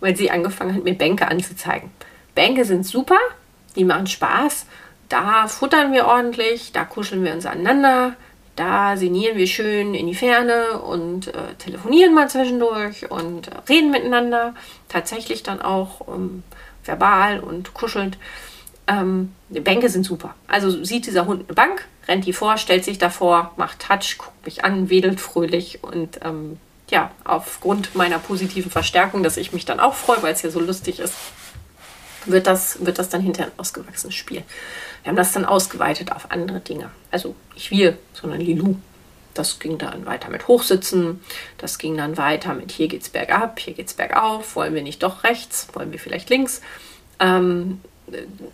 [0.00, 1.90] weil sie angefangen hat, mir Bänke anzuzeigen.
[2.34, 3.18] Bänke sind super,
[3.76, 4.66] die machen Spaß.
[5.08, 8.14] Da futtern wir ordentlich, da kuscheln wir uns aneinander,
[8.56, 13.90] da sinnieren wir schön in die Ferne und äh, telefonieren mal zwischendurch und äh, reden
[13.90, 14.54] miteinander.
[14.88, 16.42] Tatsächlich dann auch ähm,
[16.86, 18.18] verbal und kuschelnd.
[18.86, 20.34] Ähm, Bänke sind super.
[20.46, 24.44] Also sieht dieser Hund eine Bank, rennt die vor, stellt sich davor, macht Touch, guckt
[24.44, 26.58] mich an, wedelt fröhlich und ähm,
[26.88, 30.60] ja, aufgrund meiner positiven Verstärkung, dass ich mich dann auch freue, weil es ja so
[30.60, 31.14] lustig ist,
[32.26, 34.42] wird das, wird das dann hinterher ein ausgewachsenes Spiel.
[35.02, 36.90] Wir haben das dann ausgeweitet auf andere Dinge.
[37.10, 38.76] Also nicht wir, sondern Lilou.
[39.38, 41.22] Das ging dann weiter mit Hochsitzen,
[41.58, 45.24] das ging dann weiter mit hier geht's bergab, hier geht's bergauf, wollen wir nicht doch
[45.24, 46.60] rechts, wollen wir vielleicht links.
[47.18, 47.80] Ähm,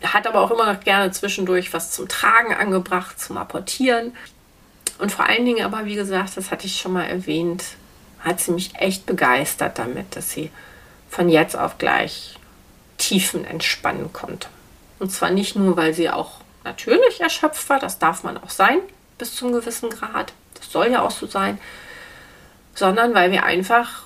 [0.02, 4.16] hat aber auch immer noch gerne zwischendurch was zum Tragen angebracht, zum Apportieren.
[4.98, 7.64] Und vor allen Dingen aber, wie gesagt, das hatte ich schon mal erwähnt,
[8.20, 10.50] hat sie mich echt begeistert damit, dass sie
[11.10, 12.36] von jetzt auf gleich
[12.98, 14.48] Tiefen entspannen konnte.
[14.98, 18.78] Und zwar nicht nur, weil sie auch natürlich erschöpft war, das darf man auch sein,
[19.18, 20.32] bis zum gewissen Grad,
[20.72, 21.58] soll ja auch so sein,
[22.74, 24.02] sondern weil wir einfach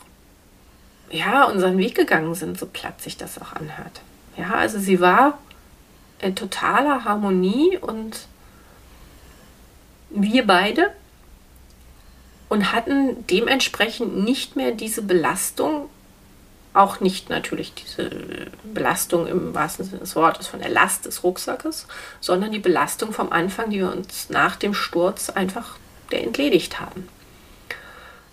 [1.10, 4.00] ja unseren Weg gegangen sind, so platt sich das auch anhört.
[4.36, 5.38] Ja, also sie war
[6.20, 8.26] in totaler Harmonie und
[10.10, 10.92] wir beide
[12.48, 15.88] und hatten dementsprechend nicht mehr diese Belastung,
[16.74, 18.10] auch nicht natürlich diese
[18.62, 21.86] Belastung im wahrsten Sinne des Wortes von der Last des Rucksackes,
[22.20, 25.76] sondern die Belastung vom Anfang, die wir uns nach dem Sturz einfach
[26.10, 27.08] der entledigt haben.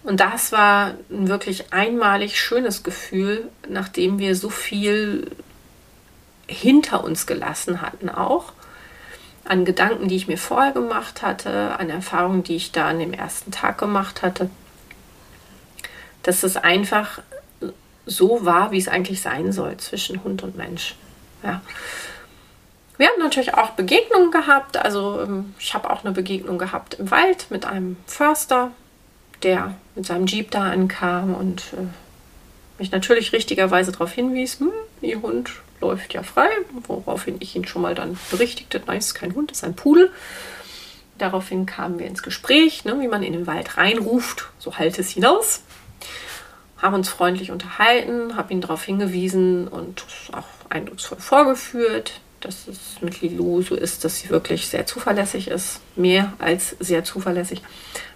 [0.04, 5.32] Und das war ein wirklich einmalig schönes Gefühl, nachdem wir so viel
[6.48, 8.52] hinter uns gelassen hatten auch.
[9.46, 13.14] An Gedanken, die ich mir vorher gemacht hatte, an Erfahrungen, die ich da an dem
[13.14, 14.50] ersten Tag gemacht hatte.
[16.22, 17.20] Dass es einfach
[18.06, 20.96] so war, wie es eigentlich sein soll zwischen Hund und Mensch.
[21.44, 21.62] Ja.
[22.98, 24.78] Wir haben natürlich auch Begegnungen gehabt.
[24.78, 28.72] Also ähm, ich habe auch eine Begegnung gehabt im Wald mit einem Förster,
[29.42, 31.88] der mit seinem Jeep da ankam und äh,
[32.80, 34.72] mich natürlich richtigerweise darauf hinwies, hm,
[35.02, 36.50] Ihr Hund läuft ja frei,
[36.88, 39.76] woraufhin ich ihn schon mal dann berichtigte, nein, es ist kein Hund, es ist ein
[39.76, 40.12] Pudel.
[41.18, 45.10] Daraufhin kamen wir ins Gespräch, ne, wie man in den Wald reinruft, so halt es
[45.10, 45.62] hinaus.
[46.78, 53.22] Haben uns freundlich unterhalten, habe ihn darauf hingewiesen und auch eindrucksvoll vorgeführt, dass es mit
[53.22, 57.62] Lilou so ist, dass sie wirklich sehr zuverlässig ist, mehr als sehr zuverlässig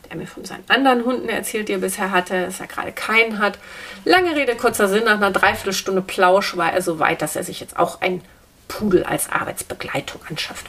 [0.10, 3.40] er mir von seinen anderen Hunden erzählt, die er bisher hatte, dass er gerade keinen
[3.40, 3.60] hat.
[4.06, 7.60] Lange Rede, kurzer Sinn, nach einer Dreiviertelstunde Plausch war er so weit, dass er sich
[7.60, 8.22] jetzt auch einen
[8.68, 10.66] Pudel als Arbeitsbegleitung anschafft.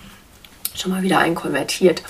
[0.74, 2.02] Schon mal wieder einkonvertiert.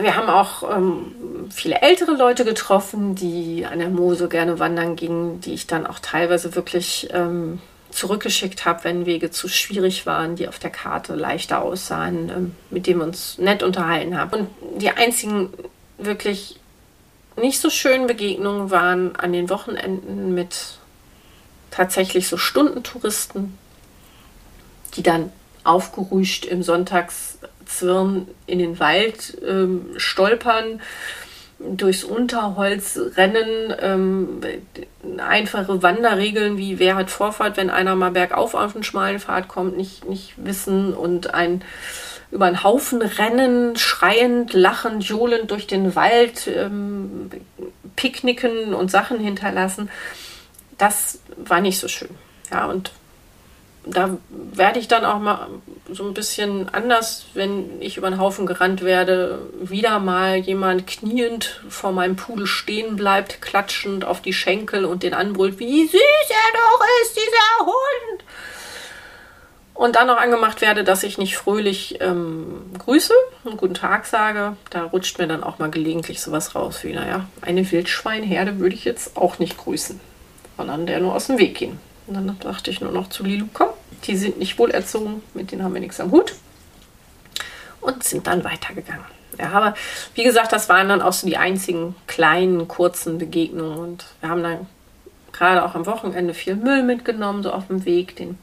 [0.00, 5.40] Wir haben auch ähm, viele ältere Leute getroffen, die an der Mose gerne wandern gingen,
[5.40, 7.60] die ich dann auch teilweise wirklich ähm,
[7.92, 12.86] zurückgeschickt habe, wenn Wege zu schwierig waren, die auf der Karte leichter aussahen, ähm, mit
[12.86, 14.32] denen wir uns nett unterhalten haben.
[14.32, 15.52] Und die einzigen
[15.98, 16.58] wirklich
[17.36, 20.78] nicht so schönen Begegnungen waren an den Wochenenden mit
[21.70, 23.56] tatsächlich so Stundentouristen,
[24.94, 25.32] die dann
[25.64, 30.80] aufgerüscht im Sonntagszwirn in den Wald ähm, stolpern,
[31.76, 34.40] durchs Unterholz rennen, ähm,
[35.18, 39.76] einfache Wanderregeln wie wer hat Vorfahrt, wenn einer mal bergauf auf einen schmalen Pfad kommt,
[39.76, 41.62] nicht, nicht wissen und ein
[42.30, 47.30] über einen Haufen rennen, schreiend, lachend, johlend durch den Wald, ähm,
[47.94, 49.90] picknicken und Sachen hinterlassen.
[50.78, 52.08] Das war nicht so schön.
[52.50, 52.90] Ja, und
[53.84, 55.48] da werde ich dann auch mal
[55.90, 61.60] so ein bisschen anders, wenn ich über den Haufen gerannt werde, wieder mal jemand kniend
[61.68, 66.58] vor meinem Pudel stehen bleibt, klatschend auf die Schenkel und den anbrüllt, wie süß er
[66.58, 68.24] doch ist, dieser Hund
[69.74, 73.14] und dann noch angemacht werde, dass ich nicht fröhlich ähm, grüße
[73.44, 74.56] und guten Tag sage.
[74.70, 78.84] Da rutscht mir dann auch mal gelegentlich sowas raus wie, naja, eine Wildschweinherde würde ich
[78.84, 79.98] jetzt auch nicht grüßen,
[80.56, 81.80] sondern der nur aus dem Weg gehen.
[82.06, 83.68] Und dann dachte ich nur noch zu Lilu, komm,
[84.04, 86.34] die sind nicht wohlerzogen, mit denen haben wir nichts am Hut.
[87.80, 89.04] Und sind dann weitergegangen.
[89.38, 89.74] Ja, aber
[90.14, 93.78] wie gesagt, das waren dann auch so die einzigen kleinen, kurzen Begegnungen.
[93.78, 94.66] Und wir haben dann
[95.32, 98.38] gerade auch am Wochenende viel Müll mitgenommen, so auf dem Weg, den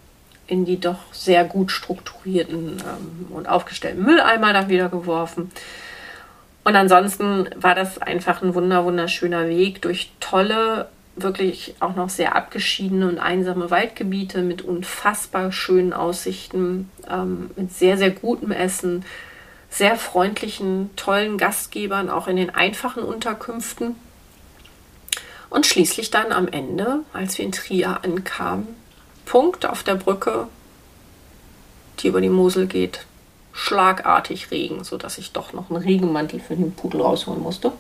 [0.50, 5.52] in die doch sehr gut strukturierten ähm, und aufgestellten Mülleimer dann wieder geworfen.
[6.64, 10.90] Und ansonsten war das einfach ein wunder, wunderschöner Weg durch tolle,
[11.24, 17.98] wirklich auch noch sehr abgeschiedene und einsame Waldgebiete mit unfassbar schönen Aussichten, ähm, mit sehr,
[17.98, 19.06] sehr gutem Essen,
[19.70, 23.96] sehr freundlichen, tollen Gastgebern, auch in den einfachen Unterkünften.
[25.50, 28.68] Und schließlich dann am Ende, als wir in Trier ankamen,
[29.26, 30.48] Punkt auf der Brücke,
[32.00, 33.06] die über die Mosel geht,
[33.52, 37.72] schlagartig Regen, sodass ich doch noch einen Regenmantel für den Pudel rausholen musste.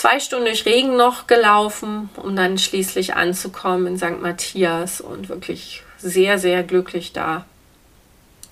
[0.00, 4.22] Zwei Stunden durch Regen noch gelaufen, um dann schließlich anzukommen in St.
[4.22, 7.44] Matthias und wirklich sehr, sehr glücklich da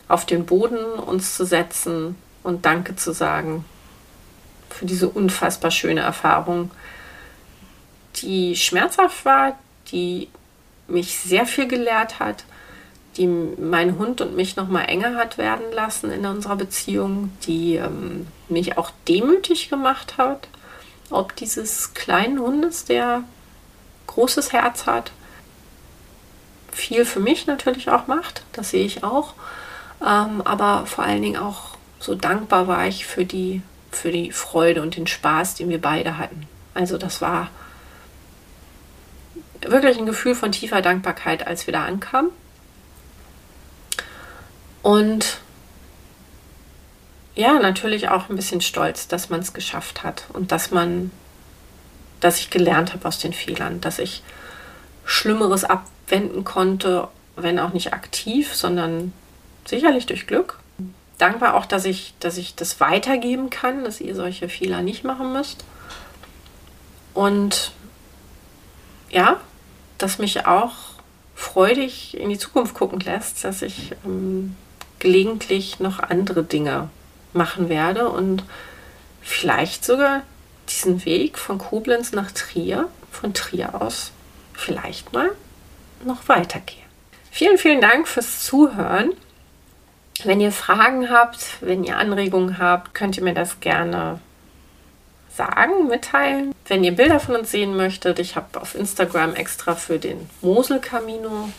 [0.08, 3.64] auf den Boden uns zu setzen und Danke zu sagen
[4.68, 6.70] für diese unfassbar schöne Erfahrung,
[8.16, 9.58] die schmerzhaft war,
[9.90, 10.28] die
[10.86, 12.44] mich sehr viel gelehrt hat,
[13.16, 17.76] die meinen Hund und mich noch mal enger hat werden lassen in unserer Beziehung, die
[17.76, 20.46] ähm, mich auch demütig gemacht hat,
[21.10, 23.24] ob dieses kleinen Hundes, der
[24.06, 25.12] großes Herz hat,
[26.72, 29.34] viel für mich natürlich auch macht, das sehe ich auch,
[30.00, 34.82] ähm, aber vor allen Dingen auch so dankbar war ich für die, für die Freude
[34.82, 36.46] und den Spaß, den wir beide hatten.
[36.74, 37.48] Also das war
[39.60, 42.30] wirklich ein Gefühl von tiefer Dankbarkeit, als wir da ankamen.
[44.82, 45.40] Und
[47.38, 51.12] ja, natürlich auch ein bisschen stolz, dass man es geschafft hat und dass man,
[52.18, 54.24] dass ich gelernt habe aus den Fehlern, dass ich
[55.04, 59.12] Schlimmeres abwenden konnte, wenn auch nicht aktiv, sondern
[59.64, 60.58] sicherlich durch Glück.
[61.18, 65.32] Dankbar auch, dass ich, dass ich das weitergeben kann, dass ihr solche Fehler nicht machen
[65.32, 65.64] müsst.
[67.14, 67.70] Und
[69.10, 69.40] ja,
[69.96, 70.74] das mich auch
[71.36, 74.56] freudig in die Zukunft gucken lässt, dass ich ähm,
[74.98, 76.90] gelegentlich noch andere Dinge
[77.38, 78.42] machen werde und
[79.22, 80.22] vielleicht sogar
[80.68, 84.12] diesen Weg von Koblenz nach Trier, von Trier aus,
[84.52, 85.30] vielleicht mal
[86.04, 86.82] noch weitergehe.
[87.30, 89.12] Vielen, vielen Dank fürs Zuhören.
[90.24, 94.20] Wenn ihr Fragen habt, wenn ihr Anregungen habt, könnt ihr mir das gerne
[95.34, 96.52] sagen, mitteilen.
[96.66, 100.80] Wenn ihr Bilder von uns sehen möchtet, ich habe auf Instagram extra für den Mosel
[100.80, 101.50] Camino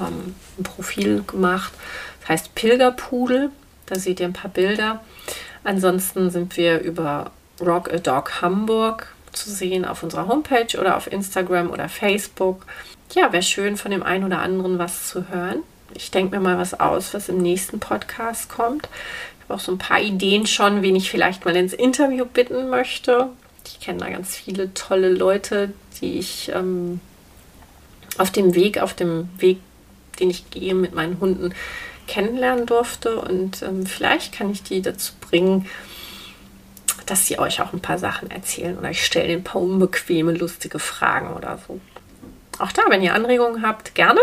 [0.00, 1.72] ähm, ein Profil gemacht.
[2.20, 3.50] Das heißt Pilgerpudel.
[3.86, 5.02] Da seht ihr ein paar Bilder.
[5.62, 7.30] Ansonsten sind wir über
[7.60, 12.66] Rock a Dog Hamburg zu sehen auf unserer Homepage oder auf Instagram oder Facebook.
[13.14, 15.62] Ja, wäre schön von dem einen oder anderen was zu hören.
[15.94, 18.88] Ich denke mir mal was aus, was im nächsten Podcast kommt.
[19.38, 22.68] Ich habe auch so ein paar Ideen schon, wen ich vielleicht mal ins Interview bitten
[22.70, 23.28] möchte.
[23.66, 27.00] Ich kenne da ganz viele tolle Leute, die ich ähm,
[28.18, 29.58] auf dem Weg, auf dem Weg,
[30.18, 31.54] den ich gehe mit meinen Hunden,
[32.06, 33.18] kennenlernen durfte.
[33.20, 35.68] Und ähm, vielleicht kann ich die dazu bringen,
[37.06, 40.78] dass sie euch auch ein paar Sachen erzählen oder ich stelle ein paar unbequeme, lustige
[40.78, 41.80] Fragen oder so.
[42.58, 44.20] Auch da, wenn ihr Anregungen habt, gerne.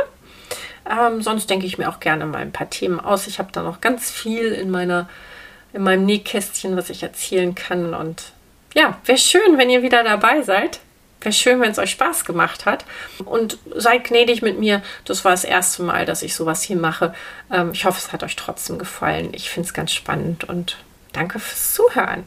[0.89, 3.27] Ähm, sonst denke ich mir auch gerne mal ein paar Themen aus.
[3.27, 5.07] Ich habe da noch ganz viel in meiner
[5.73, 7.93] in meinem Nähkästchen, was ich erzählen kann.
[7.93, 8.33] Und
[8.73, 10.79] ja, wäre schön, wenn ihr wieder dabei seid.
[11.21, 12.85] Wäre schön, wenn es euch Spaß gemacht hat.
[13.23, 14.81] Und seid gnädig mit mir.
[15.05, 17.13] Das war das erste Mal, dass ich sowas hier mache.
[17.51, 19.29] Ähm, ich hoffe, es hat euch trotzdem gefallen.
[19.33, 20.77] Ich finde es ganz spannend und
[21.13, 22.23] danke fürs Zuhören.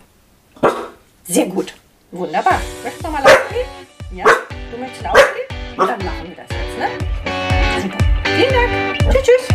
[1.24, 1.74] Sehr gut.
[2.10, 2.60] Wunderbar.
[2.82, 3.66] Möchtest du nochmal aufgehen?
[4.12, 4.24] Ja?
[4.70, 5.48] Du möchtest aufgehen?
[5.76, 6.88] Dann machen wir das jetzt, ne?
[7.82, 7.98] Super.
[8.36, 9.12] Vielen Dank.
[9.12, 9.53] Tschüss, tschüss.